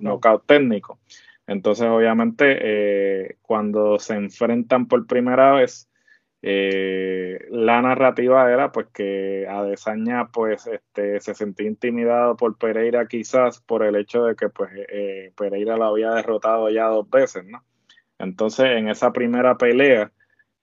knockout 0.00 0.46
técnico. 0.46 0.98
Entonces 1.46 1.86
obviamente 1.86 3.38
cuando 3.42 3.98
se 3.98 4.14
enfrentan 4.14 4.86
por 4.86 5.06
primera 5.06 5.52
vez 5.52 5.88
eh, 6.44 7.38
la 7.50 7.80
narrativa 7.82 8.52
era 8.52 8.72
pues 8.72 8.88
que 8.92 9.46
Adesanya 9.48 10.28
pues 10.32 10.66
este, 10.66 11.20
se 11.20 11.34
sentía 11.34 11.68
intimidado 11.68 12.36
por 12.36 12.58
Pereira 12.58 13.06
quizás 13.06 13.60
por 13.60 13.84
el 13.84 13.94
hecho 13.94 14.24
de 14.24 14.34
que 14.34 14.48
pues 14.48 14.72
eh, 14.88 15.32
Pereira 15.36 15.76
lo 15.76 15.84
había 15.84 16.10
derrotado 16.10 16.68
ya 16.68 16.86
dos 16.86 17.08
veces, 17.08 17.44
¿no? 17.46 17.62
Entonces 18.18 18.66
en 18.76 18.88
esa 18.88 19.12
primera 19.12 19.56
pelea 19.56 20.10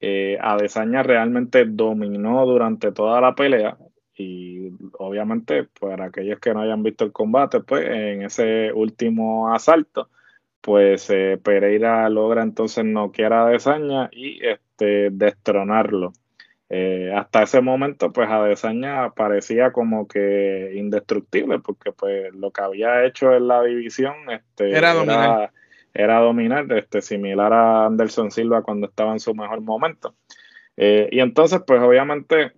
eh, 0.02 0.38
Adesanya 0.42 1.04
realmente 1.04 1.66
dominó 1.66 2.46
durante 2.46 2.92
toda 2.92 3.22
la 3.22 3.36
pelea 3.36 3.78
y 4.16 4.72
obviamente 4.98 5.66
para 5.80 6.06
aquellos 6.06 6.40
que 6.40 6.54
no 6.54 6.62
hayan 6.62 6.84
visto 6.84 7.06
el 7.06 7.12
combate 7.12 7.62
pues 7.62 7.86
en 7.86 8.24
ese 8.24 8.72
último 8.74 9.54
asalto 9.54 10.10
pues 10.62 11.10
eh, 11.10 11.40
Pereira 11.42 12.10
logra 12.10 12.44
entonces 12.44 12.84
noquear 12.86 13.34
a 13.34 13.48
Adesanya 13.48 14.10
y 14.12 14.46
este, 14.46 15.10
destronarlo. 15.12 16.14
Eh, 16.70 17.12
hasta 17.16 17.44
ese 17.44 17.62
momento, 17.62 18.14
pues 18.14 18.30
Adesanya 18.30 19.12
parecía 19.16 19.72
como 19.72 20.08
que 20.08 20.74
indestructible, 20.76 21.60
porque 21.60 21.92
pues 21.92 22.34
lo 22.36 22.52
que 22.52 22.62
había 22.62 23.06
hecho 23.06 23.34
en 23.34 23.48
la 23.48 23.64
división 23.64 24.14
este, 24.30 24.72
era 24.72 24.94
dominar, 24.94 25.40
era, 25.40 25.54
dominar 25.94 26.72
este, 26.74 27.02
similar 27.02 27.52
a 27.54 27.86
Anderson 27.86 28.32
Silva 28.32 28.62
cuando 28.62 28.88
estaba 28.88 29.14
en 29.14 29.20
su 29.20 29.34
mejor 29.34 29.62
momento. 29.62 30.16
Eh, 30.78 31.10
y 31.12 31.20
entonces, 31.20 31.62
pues 31.66 31.82
obviamente 31.82 32.54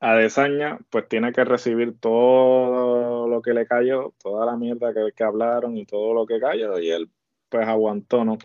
Adesanya 0.00 0.78
pues 0.90 1.08
tiene 1.08 1.32
que 1.32 1.44
recibir 1.44 1.98
todo 1.98 3.28
lo 3.28 3.42
que 3.42 3.54
le 3.54 3.66
cayó, 3.66 4.12
toda 4.22 4.44
la 4.46 4.56
mierda 4.56 4.92
que, 4.92 5.12
que 5.14 5.24
hablaron 5.24 5.76
y 5.76 5.86
todo 5.86 6.14
lo 6.14 6.26
que 6.26 6.38
cayó 6.38 6.78
y 6.78 6.90
él 6.90 7.10
pues 7.48 7.66
aguantó, 7.66 8.24
¿no? 8.24 8.38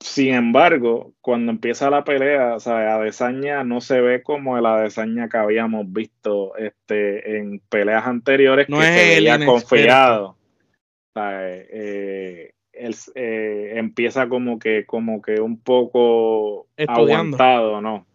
Sin 0.00 0.32
embargo, 0.32 1.12
cuando 1.20 1.50
empieza 1.50 1.90
la 1.90 2.04
pelea, 2.04 2.54
o 2.54 2.60
sea, 2.60 2.94
Adesanya 2.94 3.64
no 3.64 3.80
se 3.80 4.00
ve 4.00 4.22
como 4.22 4.56
el 4.56 4.64
Adesanya 4.64 5.28
que 5.28 5.36
habíamos 5.36 5.92
visto 5.92 6.56
este, 6.56 7.36
en 7.36 7.60
peleas 7.68 8.06
anteriores 8.06 8.68
no 8.68 8.78
que 8.78 8.84
se 8.84 8.90
veía 8.92 9.44
confiado. 9.44 10.28
O 10.28 11.12
sea, 11.14 11.40
eh, 11.42 12.54
él 12.78 12.94
eh, 13.14 13.74
empieza 13.76 14.28
como 14.28 14.58
que, 14.58 14.86
como 14.86 15.20
que 15.22 15.40
un 15.40 15.60
poco 15.60 16.68
Estudiando. 16.76 17.14
aguantado, 17.14 17.80
¿no? 17.80 18.06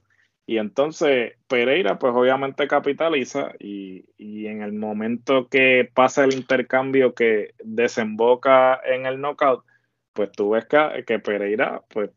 Y 0.45 0.57
entonces 0.57 1.33
Pereira 1.47 1.97
pues 1.97 2.13
obviamente 2.13 2.67
capitaliza 2.67 3.53
y, 3.59 4.05
y, 4.17 4.47
en 4.47 4.61
el 4.61 4.73
momento 4.73 5.47
que 5.47 5.89
pasa 5.93 6.25
el 6.25 6.33
intercambio 6.33 7.13
que 7.13 7.53
desemboca 7.63 8.79
en 8.85 9.05
el 9.05 9.21
knockout, 9.21 9.63
pues 10.11 10.31
tú 10.33 10.51
ves 10.51 10.65
que, 10.65 11.05
que 11.05 11.19
Pereira 11.19 11.81
pues 11.87 12.09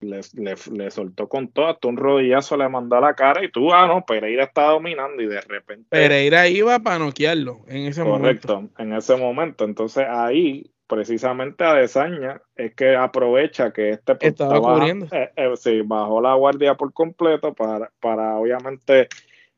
le, 0.00 0.90
soltó 0.90 1.28
con 1.28 1.48
todo, 1.48 1.68
hasta 1.68 1.88
un 1.88 1.96
rodillazo 1.96 2.56
le 2.56 2.68
mandó 2.68 2.96
a 2.96 3.00
la 3.00 3.14
cara 3.14 3.44
y 3.44 3.50
tú, 3.50 3.72
ah, 3.72 3.86
no, 3.86 4.04
Pereira 4.04 4.44
está 4.44 4.66
dominando 4.66 5.22
y 5.22 5.26
de 5.26 5.40
repente. 5.40 5.86
Pereira 5.88 6.48
iba 6.48 6.78
para 6.78 6.98
noquearlo 6.98 7.60
en 7.66 7.86
ese 7.86 8.04
momento. 8.04 8.46
Correcto, 8.48 8.82
en 8.82 8.92
ese 8.92 9.16
momento. 9.16 9.64
Entonces 9.64 10.06
ahí, 10.08 10.70
precisamente 10.88 11.62
a 11.62 11.74
Desaña, 11.74 12.40
es 12.56 12.74
que 12.74 12.96
aprovecha 12.96 13.72
que 13.72 13.90
este 13.90 14.14
pues, 14.16 14.32
estaba 14.32 14.60
cubriendo. 14.60 15.06
Eh, 15.12 15.30
eh, 15.36 15.52
sí, 15.56 15.82
bajó 15.82 16.20
la 16.20 16.34
guardia 16.34 16.74
por 16.74 16.92
completo 16.92 17.54
para, 17.54 17.92
para 18.00 18.36
obviamente. 18.36 19.08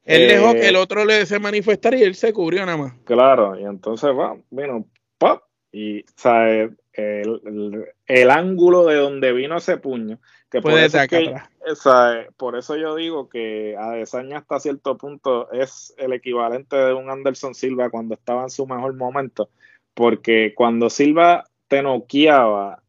Él 0.04 0.28
dejó 0.28 0.52
que 0.52 0.68
el 0.68 0.74
eh, 0.74 0.78
otro 0.78 1.04
le 1.04 1.24
se 1.24 1.38
manifestara 1.38 1.96
y 1.96 2.02
él 2.02 2.16
se 2.16 2.32
cubrió 2.32 2.66
nada 2.66 2.76
más. 2.76 2.92
Claro, 3.04 3.58
y 3.58 3.64
entonces 3.64 4.10
va, 4.10 4.36
vino, 4.50 4.84
¡pap! 5.18 5.42
Y, 5.72 6.04
¿sabes? 6.16 6.72
el, 6.92 8.30
ángulo 8.30 8.84
de 8.86 8.96
donde 8.96 9.32
vino 9.32 9.56
ese 9.56 9.76
puño. 9.76 10.18
Que 10.50 10.60
por, 10.60 10.72
eso 10.72 10.98
por 12.36 12.58
eso 12.58 12.76
yo 12.76 12.96
digo 12.96 13.28
que 13.28 13.76
Adesanya 13.78 14.38
hasta 14.38 14.58
cierto 14.58 14.98
punto 14.98 15.50
es 15.52 15.94
el 15.96 16.12
equivalente 16.12 16.74
de 16.74 16.92
un 16.92 17.08
Anderson 17.08 17.54
Silva 17.54 17.88
cuando 17.88 18.14
estaba 18.14 18.42
en 18.42 18.50
su 18.50 18.66
mejor 18.66 18.94
momento. 18.94 19.48
Porque 20.00 20.54
cuando 20.56 20.88
Silva 20.88 21.44
te 21.68 21.82
noqueaba, 21.82 22.82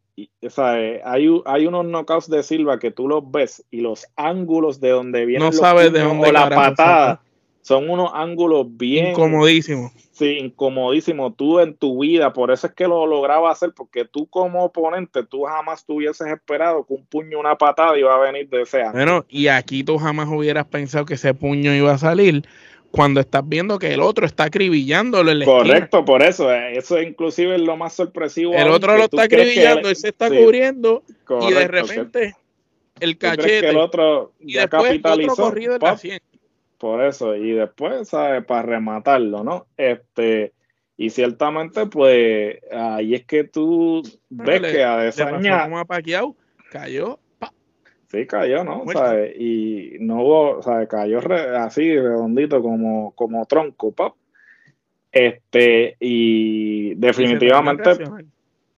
hay, 0.55 1.41
hay 1.45 1.67
unos 1.67 1.85
knockouts 1.85 2.29
de 2.29 2.41
Silva 2.41 2.79
que 2.79 2.89
tú 2.89 3.09
los 3.09 3.29
ves 3.29 3.65
y 3.69 3.81
los 3.81 4.07
ángulos 4.15 4.79
de 4.79 4.91
donde 4.91 5.25
viene 5.25 5.43
no 5.43 5.51
sabes 5.51 5.91
de 5.91 5.99
dónde 5.99 6.31
la 6.31 6.49
patada 6.49 7.21
son 7.63 7.89
unos 7.89 8.11
ángulos 8.13 8.65
bien 8.77 9.07
incomodísimos. 9.07 9.91
Sí, 10.13 10.37
incomodísimos. 10.37 11.35
Tú 11.35 11.59
en 11.59 11.75
tu 11.75 11.99
vida, 11.99 12.31
por 12.31 12.49
eso 12.49 12.67
es 12.67 12.73
que 12.73 12.87
lo 12.87 13.05
lograba 13.05 13.51
hacer, 13.51 13.73
porque 13.75 14.05
tú 14.05 14.27
como 14.27 14.63
oponente, 14.63 15.23
tú 15.25 15.43
jamás 15.43 15.85
tuvieses 15.85 16.27
esperado 16.27 16.85
que 16.85 16.93
un 16.93 17.05
puño, 17.05 17.41
una 17.41 17.57
patada 17.57 17.99
iba 17.99 18.15
a 18.15 18.19
venir 18.19 18.47
de 18.47 18.61
ese 18.61 18.83
ángulo. 18.83 19.03
Bueno, 19.03 19.25
y 19.27 19.49
aquí 19.49 19.83
tú 19.83 19.97
jamás 19.97 20.29
hubieras 20.29 20.67
pensado 20.67 21.03
que 21.03 21.15
ese 21.15 21.33
puño 21.33 21.73
iba 21.75 21.91
a 21.91 21.97
salir 21.97 22.45
cuando 22.91 23.19
estás 23.19 23.47
viendo 23.47 23.79
que 23.79 23.93
el 23.93 24.01
otro 24.01 24.25
está 24.25 24.45
acribillándolo 24.45 25.31
en 25.31 25.39
la 25.39 25.45
Correcto, 25.45 26.05
por 26.05 26.21
eso. 26.21 26.51
Eh, 26.51 26.77
eso 26.77 27.01
inclusive 27.01 27.55
es 27.55 27.61
lo 27.61 27.77
más 27.77 27.93
sorpresivo. 27.93 28.53
El 28.53 28.69
otro 28.69 28.97
lo 28.97 29.05
está 29.05 29.23
acribillando, 29.23 29.89
él 29.89 29.95
se 29.95 30.09
está 30.09 30.29
cubriendo 30.29 31.03
y 31.41 31.53
de 31.53 31.67
repente 31.67 32.35
el 32.99 33.17
cachete. 33.17 33.69
el 33.69 33.77
otro 33.77 34.33
y 34.39 34.53
después 34.53 34.83
capitalizó. 34.83 35.31
Otro 35.31 35.45
corrido 35.45 35.75
en 35.75 35.81
la 35.81 35.97
por 36.81 37.03
eso, 37.03 37.35
y 37.35 37.51
después, 37.51 38.09
¿sabes? 38.09 38.43
Para 38.43 38.63
rematarlo, 38.63 39.43
¿no? 39.43 39.67
Este, 39.77 40.51
y 40.97 41.11
ciertamente, 41.11 41.85
pues, 41.85 42.57
ahí 42.71 43.13
es 43.13 43.23
que 43.25 43.43
tú 43.43 44.01
ves 44.29 44.61
que 44.61 44.83
a 44.83 44.97
Desaña... 44.97 45.69
Cayó, 46.71 47.19
Sí, 48.11 48.27
cayó, 48.27 48.65
¿no? 48.65 48.83
¿Sabes? 48.91 49.33
Y 49.39 49.93
no 50.01 50.21
hubo, 50.21 50.61
¿sabes? 50.61 50.89
Cayó 50.89 51.19
así, 51.57 51.97
redondito, 51.97 52.61
como, 52.61 53.15
como 53.15 53.45
tronco, 53.45 53.93
pop. 53.93 54.17
Este, 55.13 55.95
y 55.97 56.93
definitivamente 56.95 57.91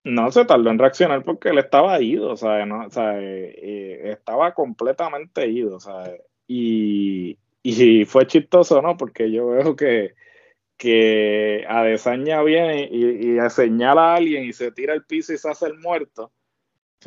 no 0.04 0.32
se 0.32 0.46
tardó 0.46 0.70
en 0.70 0.78
reaccionar 0.78 1.24
porque 1.24 1.50
él 1.50 1.58
estaba 1.58 2.00
ido, 2.00 2.38
¿sabes? 2.38 2.68
¿no? 2.68 2.88
¿sabes? 2.92 3.56
estaba 3.58 4.54
completamente 4.54 5.48
ido, 5.48 5.80
¿sabes? 5.80 6.22
Y, 6.48 7.40
y 7.64 8.06
fue 8.06 8.28
chistoso, 8.28 8.84
¿no? 8.84 8.98
Porque 8.98 9.32
yo 9.32 9.48
veo 9.48 9.76
que, 9.76 10.14
que 10.78 11.66
Adesanya 11.68 12.44
viene 12.44 12.88
y, 12.92 13.36
y, 13.36 13.50
señala 13.50 14.14
a 14.14 14.16
alguien 14.18 14.44
y 14.44 14.54
se 14.54 14.72
tira 14.72 14.94
al 14.94 15.06
piso 15.06 15.34
y 15.34 15.40
se 15.40 15.50
hace 15.50 15.66
el 15.66 15.80
muerto. 15.80 16.32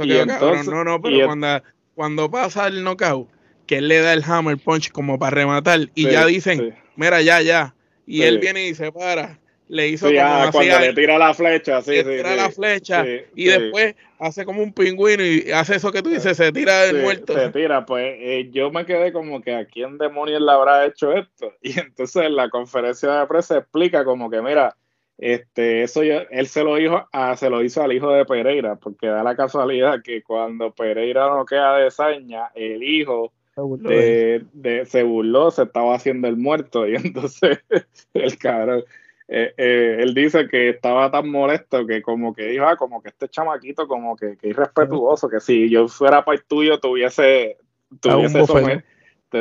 y 0.01 0.13
entonces, 0.13 0.67
no, 0.67 0.83
no, 0.83 1.01
pero 1.01 1.27
cuando, 1.27 1.63
cuando 1.97 2.31
pasa 2.31 2.69
el 2.69 2.85
knockout, 2.85 3.29
que 3.67 3.79
él 3.79 3.89
le 3.89 4.01
da 4.01 4.13
el 4.13 4.23
hammer 4.23 4.59
punch 4.59 4.93
como 4.93 5.19
para 5.19 5.35
rematar 5.35 5.81
y 5.95 6.09
ya 6.09 6.25
dicen, 6.27 6.77
mira, 6.95 7.23
ya, 7.23 7.43
ya. 7.43 7.75
Y 8.07 8.23
él 8.23 8.39
viene 8.39 8.69
y 8.69 8.75
se 8.77 8.93
para 8.93 9.41
le 9.69 9.89
hizo 9.89 10.07
como 10.07 10.21
ah, 10.21 10.49
cuando 10.53 10.79
le 10.79 10.93
tira 10.93 11.19
la 11.19 11.35
flecha, 11.35 11.83
sí, 11.83 11.91
le 11.91 12.05
tira 12.05 12.37
la 12.37 12.51
flecha 12.51 13.05
y 13.35 13.47
después 13.47 13.97
hace 14.19 14.45
como 14.45 14.63
un 14.63 14.73
pingüino 14.73 15.25
y 15.25 15.51
hace 15.51 15.77
eso 15.77 15.91
que 15.91 16.03
tú 16.03 16.11
dices, 16.11 16.37
se 16.37 16.53
tira 16.53 16.83
del 16.83 17.03
muerto. 17.03 17.35
Se 17.35 17.49
tira, 17.51 17.85
pues 17.85 18.15
eh, 18.19 18.49
yo 18.53 18.71
me 18.71 18.87
quedé 18.87 19.13
como 19.13 19.43
que 19.43 19.55
a 19.55 19.65
quién 19.65 19.99
demonios 19.99 20.41
le 20.41 20.53
habrá 20.53 20.87
hecho 20.87 21.13
esto. 21.13 21.53
Y 21.63 21.79
entonces 21.81 22.25
en 22.25 22.37
la 22.37 22.49
conferencia 22.49 23.11
de 23.13 23.27
prensa 23.27 23.59
explica 23.59 24.05
como 24.05 24.31
que 24.31 24.41
mira, 24.41 24.77
este, 25.19 25.83
eso 25.83 26.03
él 26.03 26.47
se 26.47 26.63
lo 26.63 26.79
hizo 26.79 27.09
a, 27.13 27.37
se 27.37 27.49
lo 27.49 27.63
hizo 27.63 27.83
al 27.83 27.93
hijo 27.93 28.11
de 28.11 28.25
Pereira, 28.25 28.77
porque 28.77 29.07
da 29.07 29.23
la 29.23 29.37
casualidad 29.37 30.03
que 30.03 30.23
cuando 30.23 30.73
Pereira 30.73 31.29
no 31.29 31.45
queda 31.45 31.77
de 31.79 31.91
saña, 31.91 32.51
el 32.55 32.83
hijo 32.83 33.33
de, 33.57 34.45
de, 34.53 34.85
se 34.85 35.03
burló, 35.03 35.51
se 35.51 35.63
estaba 35.63 35.95
haciendo 35.95 36.29
el 36.29 36.37
muerto, 36.37 36.87
y 36.87 36.95
entonces 36.97 37.61
el 38.13 38.39
cabrón 38.39 38.85
eh, 39.29 39.53
eh, 39.57 39.97
él 40.01 40.15
dice 40.15 40.47
que 40.47 40.69
estaba 40.69 41.11
tan 41.11 41.29
molesto 41.29 41.85
que 41.85 42.01
como 42.01 42.33
que 42.33 42.47
dijo, 42.47 42.65
ah, 42.65 42.77
como 42.77 43.03
que 43.03 43.09
este 43.09 43.29
chamaquito 43.29 43.89
como 43.89 44.17
que, 44.17 44.37
que 44.37 44.49
irrespetuoso, 44.49 45.29
que 45.29 45.41
si 45.41 45.69
yo 45.69 45.89
fuera 45.89 46.25
país 46.25 46.43
tuyo 46.47 46.79
tuviese, 46.79 47.57
tuviese, 48.01 48.85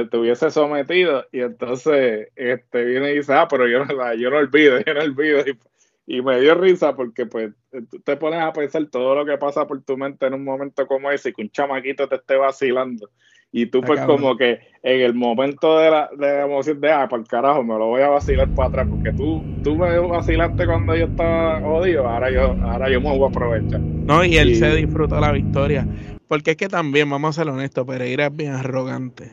hubiese 0.03 0.51
sometido 0.51 1.25
y 1.31 1.41
entonces 1.41 2.29
este 2.35 2.85
viene 2.85 3.11
y 3.11 3.17
dice, 3.17 3.33
ah, 3.33 3.47
pero 3.49 3.67
yo 3.67 3.85
no, 3.85 4.13
yo 4.15 4.29
no 4.29 4.37
olvido, 4.37 4.79
yo 4.85 4.93
no 4.93 5.01
olvido 5.01 5.39
y, 5.41 6.17
y 6.17 6.21
me 6.21 6.39
dio 6.39 6.55
risa 6.55 6.95
porque 6.95 7.25
pues 7.25 7.53
tú 7.89 7.99
te 7.99 8.17
pones 8.17 8.41
a 8.41 8.53
pensar 8.53 8.85
todo 8.87 9.15
lo 9.15 9.25
que 9.25 9.37
pasa 9.37 9.65
por 9.67 9.81
tu 9.83 9.97
mente 9.97 10.25
en 10.27 10.33
un 10.33 10.43
momento 10.43 10.85
como 10.87 11.11
ese 11.11 11.29
y 11.29 11.33
que 11.33 11.41
un 11.41 11.49
chamaquito 11.49 12.07
te 12.07 12.15
esté 12.15 12.35
vacilando 12.35 13.09
y 13.57 13.67
tú, 13.67 13.79
pues, 13.79 14.01
como 14.01 14.35
que 14.35 14.59
en 14.83 14.99
el 14.99 15.13
momento 15.13 15.79
de 15.79 15.89
la, 15.89 16.09
de 16.17 16.41
emoción 16.41 16.81
de, 16.81 16.91
ah, 16.91 17.07
para 17.07 17.21
el 17.21 17.27
carajo, 17.27 17.63
me 17.63 17.75
lo 17.75 17.87
voy 17.87 18.01
a 18.01 18.09
vacilar 18.09 18.49
para 18.49 18.67
atrás, 18.67 18.87
porque 18.89 19.13
tú, 19.13 19.41
tú 19.63 19.77
me 19.77 19.97
vacilaste 19.97 20.65
cuando 20.65 20.93
yo 20.93 21.05
estaba 21.05 21.61
jodido, 21.61 22.05
ahora 22.05 22.29
yo, 22.29 22.53
ahora 22.63 22.89
yo 22.89 22.99
me 22.99 23.17
voy 23.17 23.23
a 23.23 23.29
aprovechar. 23.29 23.79
No, 23.79 24.25
y 24.25 24.35
él 24.35 24.57
se 24.57 24.75
disfruta 24.75 25.21
la 25.21 25.31
victoria. 25.31 25.87
Porque 26.27 26.51
es 26.51 26.57
que 26.57 26.67
también, 26.67 27.09
vamos 27.09 27.29
a 27.29 27.43
ser 27.43 27.49
honestos, 27.49 27.87
Pereira 27.87 28.25
es 28.25 28.35
bien 28.35 28.51
arrogante. 28.51 29.31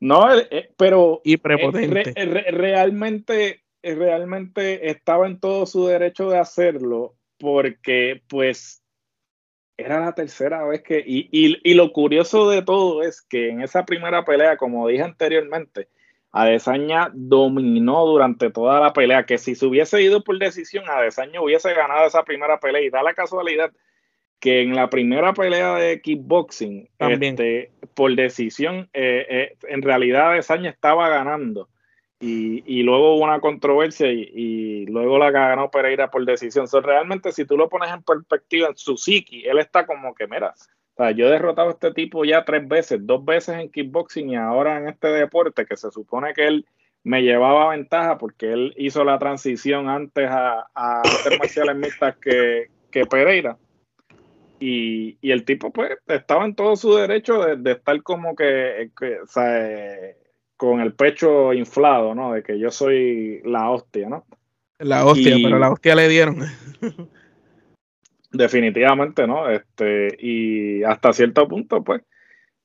No, 0.00 0.34
eh, 0.34 0.46
eh, 0.50 0.70
pero. 0.76 1.20
Y 1.24 1.36
prepotente. 1.36 2.12
realmente, 2.50 3.62
realmente 3.82 4.90
estaba 4.90 5.26
en 5.26 5.40
todo 5.40 5.66
su 5.66 5.86
derecho 5.86 6.30
de 6.30 6.38
hacerlo, 6.38 7.14
porque, 7.38 8.22
pues, 8.28 8.82
era 9.76 10.00
la 10.00 10.14
tercera 10.14 10.64
vez 10.64 10.82
que, 10.82 11.02
y, 11.06 11.28
y, 11.30 11.74
lo 11.74 11.92
curioso 11.92 12.48
de 12.48 12.62
todo 12.62 13.02
es 13.02 13.20
que 13.20 13.50
en 13.50 13.60
esa 13.60 13.84
primera 13.84 14.24
pelea, 14.24 14.56
como 14.56 14.88
dije 14.88 15.02
anteriormente, 15.02 15.88
Adesanya 16.32 17.10
dominó 17.12 18.06
durante 18.06 18.50
toda 18.50 18.80
la 18.80 18.92
pelea, 18.92 19.26
que 19.26 19.38
si 19.38 19.54
se 19.54 19.66
hubiese 19.66 20.02
ido 20.02 20.24
por 20.24 20.38
decisión, 20.38 20.84
Adesanya 20.88 21.40
hubiese 21.40 21.72
ganado 21.74 22.06
esa 22.06 22.24
primera 22.24 22.58
pelea, 22.58 22.82
y 22.82 22.90
da 22.90 23.02
la 23.02 23.14
casualidad 23.14 23.70
que 24.40 24.62
en 24.62 24.74
la 24.74 24.90
primera 24.90 25.32
pelea 25.32 25.74
de 25.76 26.00
kickboxing, 26.00 26.88
este, 26.98 27.70
por 27.94 28.14
decisión, 28.14 28.88
eh, 28.92 29.26
eh, 29.28 29.56
en 29.68 29.82
realidad 29.82 30.32
Adesanya 30.32 30.70
estaba 30.70 31.08
ganando 31.08 31.68
y, 32.18 32.82
luego 32.82 33.14
hubo 33.14 33.24
una 33.24 33.40
controversia 33.40 34.10
y, 34.10 34.86
luego 34.86 35.18
la 35.18 35.30
ganó 35.30 35.70
Pereira 35.70 36.10
por 36.10 36.24
decisión. 36.24 36.66
realmente, 36.82 37.32
si 37.32 37.44
tú 37.44 37.56
lo 37.56 37.68
pones 37.68 37.92
en 37.92 38.02
perspectiva 38.02 38.68
en 38.68 38.76
su 38.76 38.96
psiqui, 38.96 39.46
él 39.46 39.58
está 39.58 39.86
como 39.86 40.14
que, 40.14 40.26
mira, 40.26 40.54
yo 41.14 41.26
he 41.26 41.30
derrotado 41.30 41.68
a 41.68 41.72
este 41.72 41.92
tipo 41.92 42.24
ya 42.24 42.44
tres 42.44 42.66
veces, 42.66 43.00
dos 43.02 43.24
veces 43.24 43.56
en 43.58 43.70
kickboxing 43.70 44.30
y 44.30 44.36
ahora 44.36 44.78
en 44.78 44.88
este 44.88 45.08
deporte 45.08 45.66
que 45.66 45.76
se 45.76 45.90
supone 45.90 46.32
que 46.32 46.46
él 46.46 46.66
me 47.04 47.22
llevaba 47.22 47.70
ventaja 47.70 48.16
porque 48.18 48.52
él 48.52 48.74
hizo 48.78 49.04
la 49.04 49.18
transición 49.18 49.88
antes 49.88 50.28
a, 50.28 50.66
a 50.74 51.02
hacer 51.02 51.38
marciales 51.38 51.76
mixtas 51.76 52.16
que, 52.16 52.68
que 52.90 53.04
Pereira. 53.04 53.58
Y, 54.58 55.18
y, 55.20 55.32
el 55.32 55.44
tipo 55.44 55.70
pues 55.70 55.98
estaba 56.06 56.44
en 56.46 56.54
todo 56.54 56.76
su 56.76 56.94
derecho 56.94 57.56
de, 57.56 57.72
estar 57.72 58.02
como 58.02 58.34
que, 58.34 58.90
que 58.98 59.20
o 59.20 59.26
sea, 59.26 59.70
con 60.56 60.80
el 60.80 60.94
pecho 60.94 61.52
inflado, 61.52 62.14
¿no? 62.14 62.32
De 62.32 62.42
que 62.42 62.58
yo 62.58 62.70
soy 62.70 63.42
la 63.44 63.70
hostia, 63.70 64.08
¿no? 64.08 64.24
La 64.78 65.04
hostia, 65.04 65.36
pero 65.42 65.58
la 65.58 65.70
hostia 65.70 65.94
le 65.94 66.08
dieron. 66.08 66.38
definitivamente, 68.36 69.26
¿no? 69.26 69.48
Este, 69.48 70.16
y 70.18 70.82
hasta 70.84 71.12
cierto 71.12 71.48
punto, 71.48 71.82
pues, 71.82 72.02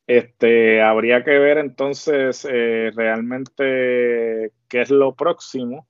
este, 0.08 0.82
habría 0.82 1.24
que 1.24 1.38
ver 1.38 1.58
entonces 1.58 2.46
eh, 2.50 2.92
realmente 2.96 4.52
qué 4.68 4.82
es 4.82 4.90
lo 4.90 5.16
próximo. 5.16 5.88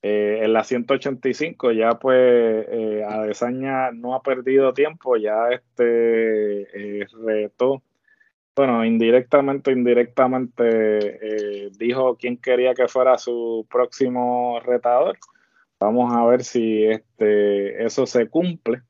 Eh, 0.00 0.40
en 0.42 0.52
la 0.52 0.62
185 0.62 1.72
ya 1.72 1.98
pues 1.98 2.66
eh, 2.70 3.04
Adesanya 3.04 3.90
no 3.90 4.14
ha 4.14 4.22
perdido 4.22 4.72
tiempo, 4.72 5.16
ya 5.16 5.48
este 5.50 7.00
eh, 7.00 7.06
retó 7.24 7.82
bueno, 8.58 8.84
indirectamente, 8.84 9.70
indirectamente 9.70 10.64
eh, 10.66 11.70
dijo 11.78 12.16
quién 12.16 12.38
quería 12.38 12.74
que 12.74 12.88
fuera 12.88 13.16
su 13.16 13.64
próximo 13.70 14.58
retador. 14.66 15.16
Vamos 15.78 16.12
a 16.12 16.26
ver 16.26 16.42
si 16.42 16.84
este, 16.84 17.84
eso 17.84 18.04
se 18.04 18.26
cumple. 18.26 18.82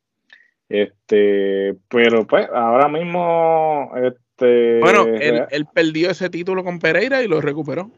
Este, 0.70 1.76
pero 1.88 2.26
pues 2.26 2.48
ahora 2.50 2.88
mismo, 2.88 3.92
este. 3.96 4.80
Bueno, 4.80 5.04
él, 5.04 5.44
él 5.50 5.66
perdió 5.66 6.08
ese 6.08 6.30
título 6.30 6.64
con 6.64 6.78
Pereira 6.78 7.22
y 7.22 7.28
lo 7.28 7.42
recuperó. 7.42 7.90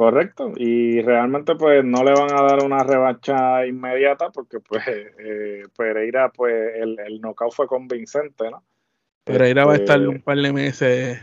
Correcto, 0.00 0.54
y 0.56 1.02
realmente 1.02 1.56
pues 1.56 1.84
no 1.84 2.02
le 2.02 2.12
van 2.12 2.32
a 2.32 2.42
dar 2.42 2.64
una 2.64 2.82
revancha 2.82 3.66
inmediata 3.66 4.30
porque 4.30 4.58
pues 4.58 4.82
eh, 5.18 5.64
Pereira 5.76 6.32
pues 6.32 6.54
el, 6.76 6.98
el 7.00 7.20
knockout 7.20 7.52
fue 7.52 7.66
convincente, 7.66 8.50
¿no? 8.50 8.62
Pereira 9.24 9.66
va 9.66 9.74
a 9.74 9.76
estar 9.76 9.98
este, 9.98 10.08
un 10.08 10.22
par 10.22 10.38
de 10.38 10.52
meses. 10.54 11.20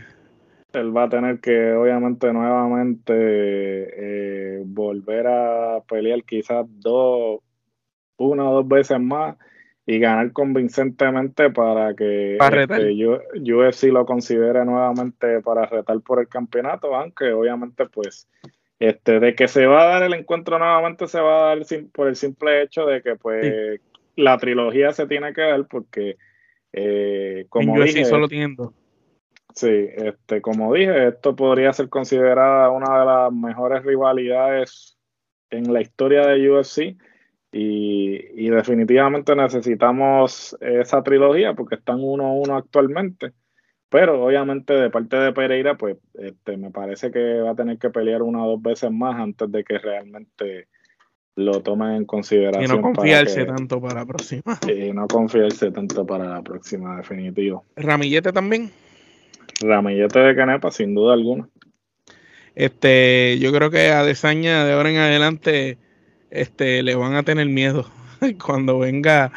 Él 0.72 0.96
va 0.96 1.02
a 1.02 1.08
tener 1.08 1.40
que 1.40 1.72
obviamente 1.72 2.32
nuevamente 2.32 3.14
eh, 3.16 4.62
volver 4.64 5.26
a 5.26 5.80
pelear 5.80 6.22
quizás 6.22 6.64
dos, 6.68 7.40
una 8.16 8.48
o 8.48 8.54
dos 8.62 8.68
veces 8.68 9.00
más 9.00 9.36
y 9.86 9.98
ganar 9.98 10.30
convincentemente 10.30 11.50
para 11.50 11.96
que 11.96 12.36
este, 12.36 13.42
UFC 13.42 13.84
lo 13.90 14.06
considere 14.06 14.64
nuevamente 14.64 15.40
para 15.40 15.66
retar 15.66 16.00
por 16.02 16.20
el 16.20 16.28
campeonato, 16.28 16.94
aunque 16.94 17.32
obviamente 17.32 17.86
pues 17.86 18.28
este, 18.78 19.20
de 19.20 19.34
que 19.34 19.48
se 19.48 19.66
va 19.66 19.82
a 19.82 19.86
dar 19.86 20.02
el 20.04 20.14
encuentro 20.14 20.58
nuevamente, 20.58 21.06
se 21.08 21.20
va 21.20 21.52
a 21.52 21.56
dar 21.56 21.66
por 21.92 22.08
el 22.08 22.16
simple 22.16 22.62
hecho 22.62 22.86
de 22.86 23.02
que 23.02 23.16
pues 23.16 23.80
la 24.16 24.36
trilogía 24.38 24.92
se 24.92 25.06
tiene 25.06 25.32
que 25.32 25.42
dar 25.42 25.66
porque 25.66 26.16
eh, 26.72 27.46
como 27.48 27.80
dije, 27.80 28.04
solo 28.04 28.28
Sí, 29.54 29.88
este, 29.96 30.40
como 30.40 30.72
dije, 30.74 31.08
esto 31.08 31.34
podría 31.34 31.72
ser 31.72 31.88
considerada 31.88 32.70
una 32.70 33.00
de 33.00 33.06
las 33.06 33.32
mejores 33.32 33.82
rivalidades 33.84 34.96
en 35.50 35.72
la 35.72 35.80
historia 35.80 36.26
de 36.26 36.50
UFC 36.50 36.96
y, 37.50 38.46
y 38.46 38.50
definitivamente 38.50 39.34
necesitamos 39.34 40.56
esa 40.60 41.02
trilogía 41.02 41.54
porque 41.54 41.76
están 41.76 41.98
uno 42.00 42.26
a 42.26 42.32
uno 42.32 42.56
actualmente. 42.56 43.32
Pero 43.90 44.22
obviamente 44.22 44.74
de 44.74 44.90
parte 44.90 45.16
de 45.16 45.32
Pereira, 45.32 45.76
pues 45.76 45.96
este, 46.14 46.56
me 46.56 46.70
parece 46.70 47.10
que 47.10 47.40
va 47.40 47.52
a 47.52 47.54
tener 47.54 47.78
que 47.78 47.90
pelear 47.90 48.22
una 48.22 48.44
o 48.44 48.50
dos 48.50 48.62
veces 48.62 48.90
más 48.90 49.18
antes 49.18 49.50
de 49.50 49.64
que 49.64 49.78
realmente 49.78 50.68
lo 51.36 51.62
tomen 51.62 51.92
en 51.92 52.04
consideración. 52.04 52.64
Y 52.64 52.68
no 52.68 52.82
confiarse 52.82 53.44
tanto 53.44 53.80
para 53.80 54.00
la 54.00 54.06
próxima. 54.06 54.58
Y 54.66 54.92
no 54.92 55.06
confiarse 55.06 55.70
tanto 55.70 56.04
para 56.04 56.28
la 56.28 56.42
próxima, 56.42 56.96
definitivo. 56.96 57.64
¿Ramillete 57.76 58.32
también? 58.32 58.70
Ramillete 59.60 60.18
de 60.18 60.36
Canepa, 60.36 60.70
sin 60.70 60.94
duda 60.94 61.14
alguna. 61.14 61.48
Este, 62.54 63.38
yo 63.38 63.52
creo 63.52 63.70
que 63.70 63.90
a 63.90 64.02
Desaña 64.02 64.64
de 64.64 64.72
ahora 64.72 64.90
en 64.90 64.96
adelante 64.96 65.78
este, 66.30 66.82
le 66.82 66.96
van 66.96 67.14
a 67.14 67.22
tener 67.22 67.46
miedo 67.46 67.86
cuando 68.44 68.80
venga 68.80 69.30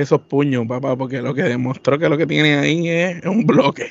esos 0.00 0.20
puños, 0.22 0.66
papá, 0.66 0.96
porque 0.96 1.22
lo 1.22 1.34
que 1.34 1.42
demostró 1.42 1.98
que 1.98 2.08
lo 2.08 2.16
que 2.16 2.26
tiene 2.26 2.56
ahí 2.56 2.88
es 2.88 3.24
un 3.24 3.44
bloque. 3.46 3.90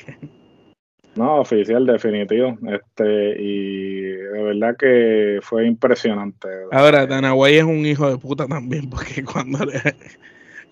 No, 1.18 1.40
oficial, 1.40 1.84
definitivo. 1.84 2.56
Este, 2.70 3.42
y 3.42 4.02
de 4.02 4.42
verdad 4.42 4.76
que 4.78 5.40
fue 5.42 5.66
impresionante. 5.66 6.48
Ahora, 6.70 7.06
Danaguay 7.06 7.56
es 7.56 7.64
un 7.64 7.84
hijo 7.84 8.08
de 8.08 8.18
puta 8.18 8.46
también, 8.46 8.88
porque 8.90 9.24
cuando 9.24 9.64
le, 9.64 9.80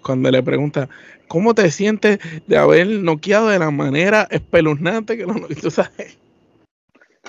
cuando 0.03 0.31
le 0.31 0.43
pregunta, 0.45 0.89
¿cómo 1.27 1.53
te 1.53 1.71
sientes 1.73 2.21
de 2.47 2.57
haber 2.57 2.87
noqueado 2.87 3.49
de 3.49 3.59
la 3.59 3.73
manera 3.73 4.29
espeluznante 4.31 5.17
que 5.17 5.27
lo 5.27 5.35
tú 5.61 5.71
sabes? 5.71 6.17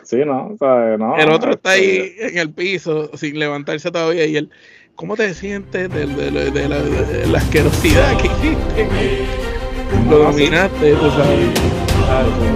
Sí, 0.03 0.17
no, 0.17 0.55
no. 0.97 1.17
El 1.17 1.31
otro 1.31 1.51
está 1.51 1.71
ahí 1.71 2.13
este 2.17 2.29
en 2.29 2.37
el 2.37 2.53
piso 2.53 3.09
sin 3.17 3.39
levantarse 3.39 3.91
todavía 3.91 4.25
y 4.25 4.37
él, 4.37 4.51
¿Cómo 4.97 5.15
te 5.15 5.31
sientes 5.35 5.93
de, 5.93 6.07
de, 6.07 7.27
la, 7.27 7.37
asquerosidad 7.37 8.17
que 8.19 8.25
hiciste? 8.25 8.87
Lo 10.09 10.17
dominaste, 10.17 10.93
tú 10.93 11.11
sabes. 11.11 11.59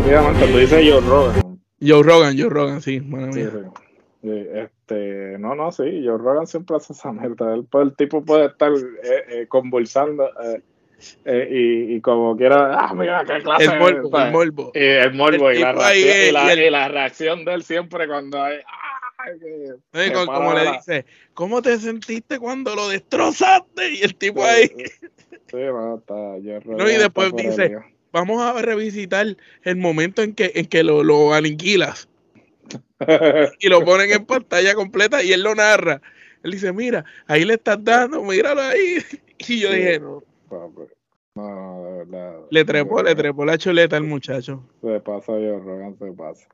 Claro, 0.07 0.33
tú 0.39 0.57
dices 0.57 0.91
Joe 0.91 1.01
Rogan. 1.01 1.59
Joe 1.79 2.01
Rogan, 2.01 2.35
Joe 2.35 2.49
Rogan, 2.49 2.81
sí, 2.81 2.99
bueno, 2.99 3.31
sí, 3.31 3.43
sí. 3.43 4.47
Este, 4.55 5.37
no, 5.37 5.53
no, 5.53 5.71
sí, 5.71 5.83
Joe 6.03 6.17
Rogan 6.17 6.47
siempre 6.47 6.77
hace 6.77 6.93
esa 6.93 7.11
mierda. 7.11 7.53
El, 7.53 7.67
el 7.79 7.95
tipo 7.95 8.25
puede 8.25 8.47
estar 8.47 8.71
eh, 8.71 9.23
eh, 9.29 9.45
convulsando 9.47 10.27
eh, 10.43 10.63
eh, 11.25 11.47
y, 11.51 11.95
y, 11.95 12.01
como 12.01 12.35
quiera, 12.35 12.75
ah, 12.75 12.93
mira 12.95 13.23
qué 13.23 13.43
clase. 13.43 13.65
El 13.65 13.77
morbo, 13.77 14.19
el 14.19 14.31
morbo. 14.31 14.71
Y 14.73 14.79
el 14.79 15.13
morbo 15.13 15.51
y, 15.51 15.59
la 15.59 15.73
reacción, 15.73 16.27
y, 16.27 16.31
la, 16.31 16.53
y, 16.55 16.69
la, 16.71 16.87
reacción 16.87 17.45
de 17.45 17.53
él 17.53 17.61
siempre 17.61 18.07
cuando 18.07 18.41
hay, 18.41 18.57
como 20.25 20.53
le 20.53 20.71
dice, 20.71 21.05
¿cómo 21.33 21.61
te 21.61 21.77
sentiste 21.77 22.39
cuando 22.39 22.75
lo 22.75 22.89
destrozaste? 22.89 23.91
Y 23.95 24.01
el 24.01 24.15
tipo 24.15 24.43
ahí. 24.43 24.69
Sí, 25.47 25.57
está, 25.57 26.37
no, 26.65 26.89
y 26.89 26.97
después 26.97 27.33
dice, 27.35 27.77
vamos 28.11 28.41
a 28.41 28.61
revisitar 28.61 29.35
el 29.63 29.75
momento 29.75 30.21
en 30.21 30.33
que, 30.33 30.51
en 30.55 30.65
que 30.65 30.83
lo, 30.83 31.03
lo 31.03 31.33
aniquilas. 31.33 32.07
y 33.59 33.67
lo 33.67 33.83
ponen 33.83 34.11
en 34.11 34.25
pantalla 34.25 34.75
completa 34.75 35.21
y 35.23 35.33
él 35.33 35.43
lo 35.43 35.55
narra. 35.55 36.01
Él 36.43 36.51
dice, 36.51 36.71
mira, 36.73 37.03
ahí 37.27 37.45
le 37.45 37.55
estás 37.55 37.83
dando, 37.83 38.23
míralo 38.23 38.61
ahí. 38.61 38.97
Y 39.47 39.59
yo 39.59 39.71
dije, 39.71 39.99
no. 39.99 40.21
No, 41.33 41.83
de 41.83 41.97
verdad. 41.97 42.39
Le 42.49 42.65
trepó, 42.65 43.01
le 43.01 43.15
trepó 43.15 43.43
la 43.45 43.57
chuleta 43.57 43.97
al 43.97 44.03
muchacho. 44.03 44.63
Se 44.81 44.99
pasa, 44.99 45.39
yo, 45.39 45.59
Rogan, 45.59 45.97
se 45.97 46.11
pasa. 46.11 46.47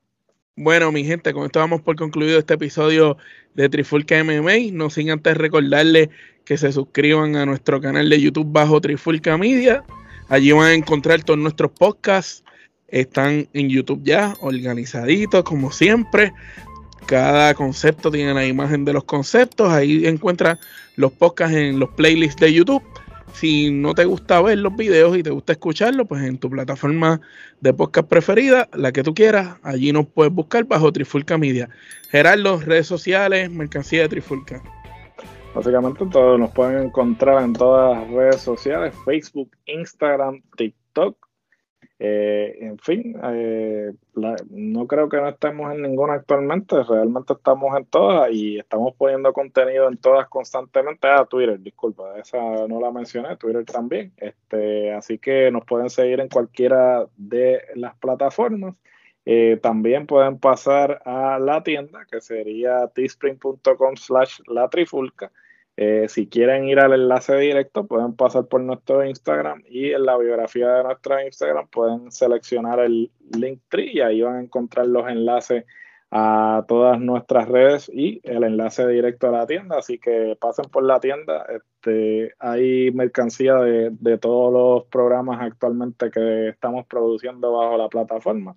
Bueno, 0.59 0.91
mi 0.91 1.03
gente, 1.03 1.33
con 1.33 1.45
esto 1.45 1.59
vamos 1.59 1.81
por 1.81 1.95
concluido 1.95 2.39
este 2.39 2.55
episodio 2.55 3.15
de 3.53 3.69
Trifulca 3.69 4.23
MMA. 4.23 4.71
No 4.71 4.89
sin 4.89 5.11
antes 5.11 5.37
recordarles 5.37 6.09
que 6.45 6.57
se 6.57 6.71
suscriban 6.71 7.35
a 7.35 7.45
nuestro 7.45 7.79
canal 7.79 8.09
de 8.09 8.19
YouTube 8.19 8.51
bajo 8.51 8.81
Trifulca 8.81 9.37
Media. 9.37 9.83
Allí 10.29 10.51
van 10.53 10.65
a 10.65 10.73
encontrar 10.73 11.21
todos 11.21 11.39
nuestros 11.39 11.69
podcasts. 11.73 12.43
Están 12.87 13.47
en 13.53 13.69
YouTube 13.69 14.01
ya, 14.03 14.33
organizaditos, 14.41 15.43
como 15.43 15.71
siempre. 15.71 16.33
Cada 17.05 17.53
concepto 17.53 18.09
tiene 18.09 18.33
la 18.33 18.47
imagen 18.47 18.83
de 18.83 18.93
los 18.93 19.03
conceptos. 19.03 19.71
Ahí 19.71 20.07
encuentran 20.07 20.57
los 20.95 21.11
podcasts 21.11 21.55
en 21.55 21.77
los 21.77 21.89
playlists 21.89 22.41
de 22.41 22.51
YouTube. 22.51 22.81
Si 23.33 23.69
no 23.71 23.93
te 23.93 24.05
gusta 24.05 24.41
ver 24.41 24.57
los 24.57 24.75
videos 24.75 25.15
y 25.17 25.23
te 25.23 25.29
gusta 25.29 25.53
escucharlos, 25.53 26.07
pues 26.07 26.23
en 26.23 26.37
tu 26.37 26.49
plataforma 26.49 27.21
de 27.61 27.73
podcast 27.73 28.07
preferida, 28.07 28.67
la 28.73 28.91
que 28.91 29.03
tú 29.03 29.13
quieras, 29.13 29.57
allí 29.63 29.91
nos 29.91 30.07
puedes 30.07 30.33
buscar 30.33 30.63
bajo 30.65 30.91
Trifulca 30.91 31.37
Media. 31.37 31.69
Gerardo, 32.09 32.59
redes 32.59 32.87
sociales, 32.87 33.51
mercancía 33.51 34.03
de 34.03 34.09
Trifulca. 34.09 34.63
Básicamente 35.53 36.05
todos 36.07 36.39
nos 36.39 36.51
pueden 36.51 36.87
encontrar 36.87 37.43
en 37.43 37.53
todas 37.53 37.97
las 37.97 38.09
redes 38.11 38.41
sociales, 38.41 38.93
Facebook, 39.05 39.51
Instagram, 39.65 40.41
TikTok, 40.55 41.26
eh, 41.99 42.57
en 42.61 42.77
fin, 42.77 43.15
eh, 43.23 43.91
no 44.51 44.85
creo 44.85 45.09
que 45.09 45.17
no 45.17 45.29
estemos 45.29 45.73
en 45.73 45.81
ninguna 45.81 46.13
actualmente, 46.13 46.83
realmente 46.83 47.33
estamos 47.33 47.75
en 47.75 47.85
todas 47.85 48.31
y 48.31 48.59
estamos 48.59 48.93
poniendo 48.95 49.33
contenido 49.33 49.87
en 49.87 49.97
todas 49.97 50.27
constantemente. 50.27 51.07
Ah, 51.07 51.25
Twitter, 51.25 51.59
disculpa, 51.59 52.19
esa 52.19 52.67
no 52.67 52.79
la 52.79 52.91
mencioné, 52.91 53.35
Twitter 53.37 53.65
también. 53.65 54.13
Este, 54.17 54.93
así 54.93 55.17
que 55.17 55.49
nos 55.51 55.65
pueden 55.65 55.89
seguir 55.89 56.19
en 56.19 56.29
cualquiera 56.29 57.07
de 57.17 57.61
las 57.75 57.95
plataformas. 57.97 58.75
Eh, 59.25 59.59
también 59.61 60.05
pueden 60.05 60.39
pasar 60.39 61.01
a 61.03 61.39
la 61.39 61.63
tienda 61.63 62.05
que 62.09 62.21
sería 62.21 62.87
teespring.com 62.87 63.95
slash 63.97 64.39
la 64.47 64.69
trifulca 64.69 65.31
eh, 65.79 66.07
si 66.09 66.25
quieren 66.27 66.67
ir 66.67 66.79
al 66.79 66.93
enlace 66.93 67.37
directo, 67.37 67.85
pueden 67.85 68.15
pasar 68.15 68.47
por 68.47 68.61
nuestro 68.61 69.05
Instagram 69.05 69.61
y 69.69 69.91
en 69.91 70.05
la 70.05 70.17
biografía 70.17 70.69
de 70.69 70.83
nuestro 70.83 71.21
Instagram 71.23 71.67
pueden 71.67 72.11
seleccionar 72.11 72.79
el 72.79 73.11
link 73.37 73.61
tree 73.69 73.91
y 73.93 74.01
ahí 74.01 74.21
van 74.23 74.37
a 74.37 74.41
encontrar 74.41 74.87
los 74.87 75.07
enlaces 75.07 75.65
a 76.09 76.65
todas 76.67 76.99
nuestras 76.99 77.47
redes 77.47 77.91
y 77.93 78.21
el 78.23 78.43
enlace 78.43 78.87
directo 78.87 79.27
a 79.27 79.31
la 79.31 79.45
tienda. 79.45 79.77
Así 79.77 79.99
que 79.99 80.35
pasen 80.41 80.65
por 80.65 80.83
la 80.83 80.99
tienda. 80.99 81.45
Este, 81.47 82.33
hay 82.39 82.89
mercancía 82.91 83.55
de, 83.57 83.91
de 83.91 84.17
todos 84.17 84.51
los 84.51 84.85
programas 84.89 85.39
actualmente 85.41 86.09
que 86.09 86.49
estamos 86.49 86.87
produciendo 86.87 87.51
bajo 87.51 87.77
la 87.77 87.87
plataforma. 87.87 88.55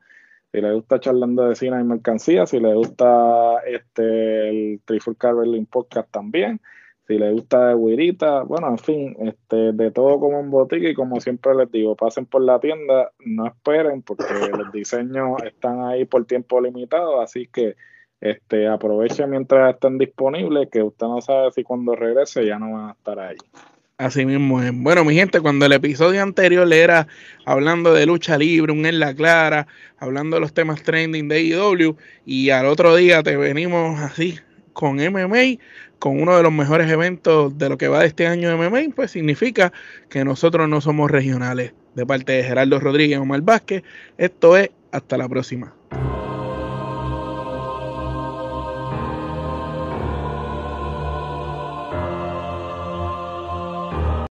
Si 0.53 0.61
les 0.63 0.73
gusta 0.73 0.99
charlando 1.01 1.49
de 1.49 1.55
cine 1.55 1.81
y 1.81 1.85
mercancía, 1.85 2.47
si 2.47 2.61
les 2.61 2.75
gusta 2.75 3.59
este, 3.67 4.49
el 4.49 4.81
Trifulca 4.87 5.35
Berlin 5.35 5.67
Podcast 5.67 6.11
también 6.11 6.63
si 7.11 7.19
les 7.19 7.33
gusta 7.33 7.71
de 7.71 7.75
guirita, 7.75 8.45
bueno, 8.45 8.69
en 8.69 8.79
fin, 8.79 9.17
este, 9.19 9.73
de 9.73 9.91
todo 9.91 10.21
como 10.21 10.39
en 10.39 10.49
botica 10.49 10.89
y 10.89 10.95
como 10.95 11.21
siempre 11.21 11.57
les 11.57 11.69
digo, 11.73 11.97
pasen 11.97 12.25
por 12.25 12.41
la 12.41 12.61
tienda, 12.61 13.11
no 13.25 13.49
esperen 13.49 14.03
porque 14.03 14.25
los 14.57 14.71
diseños 14.71 15.43
están 15.43 15.83
ahí 15.83 16.05
por 16.05 16.25
tiempo 16.25 16.61
limitado, 16.61 17.21
así 17.21 17.49
que 17.53 17.75
este, 18.21 18.69
aprovechen 18.69 19.29
mientras 19.29 19.75
estén 19.75 19.99
disponibles, 19.99 20.69
que 20.71 20.85
usted 20.85 21.09
no 21.09 21.21
sabe 21.21 21.51
si 21.51 21.65
cuando 21.65 21.97
regrese 21.97 22.47
ya 22.47 22.61
no 22.61 22.75
van 22.75 22.91
a 22.91 22.93
estar 22.93 23.19
ahí. 23.19 23.37
Así 23.99 24.25
mismo 24.25 24.63
es. 24.63 24.71
Bueno, 24.73 25.05
mi 25.05 25.15
gente, 25.17 25.41
cuando 25.41 25.67
el 25.67 25.73
episodio 25.73 26.23
anterior 26.23 26.65
le 26.65 26.81
era 26.81 27.09
hablando 27.45 27.93
de 27.93 28.07
lucha 28.07 28.39
libre, 28.39 28.73
un 28.73 28.87
en 28.87 29.01
la 29.01 29.15
clara, 29.15 29.67
hablando 29.99 30.37
de 30.37 30.41
los 30.41 30.55
temas 30.55 30.85
trending 30.85 31.27
de 31.27 31.43
IW, 31.43 31.97
y 32.25 32.51
al 32.51 32.67
otro 32.67 32.95
día 32.95 33.25
te 33.25 33.37
venimos 33.37 33.99
así, 33.99 34.39
con 34.73 34.97
MMA, 34.97 35.59
con 35.99 36.21
uno 36.21 36.37
de 36.37 36.43
los 36.43 36.53
mejores 36.53 36.91
eventos 36.91 37.57
de 37.59 37.69
lo 37.69 37.79
que 37.79 37.89
va 37.89 38.01
de 38.01 38.07
este 38.07 38.27
año 38.27 38.49
de 38.49 38.57
MMA, 38.57 38.95
pues 38.95 39.11
significa 39.11 39.73
que 40.09 40.25
nosotros 40.25 40.69
no 40.69 40.81
somos 40.81 41.11
regionales. 41.11 41.75
De 41.95 42.07
parte 42.07 42.33
de 42.33 42.45
Gerardo 42.45 42.79
Rodríguez 42.79 43.19
Omar 43.19 43.41
Vázquez, 43.43 43.83
esto 44.17 44.57
es 44.57 44.71
hasta 44.93 45.19
la 45.19 45.29
próxima. 45.29 45.75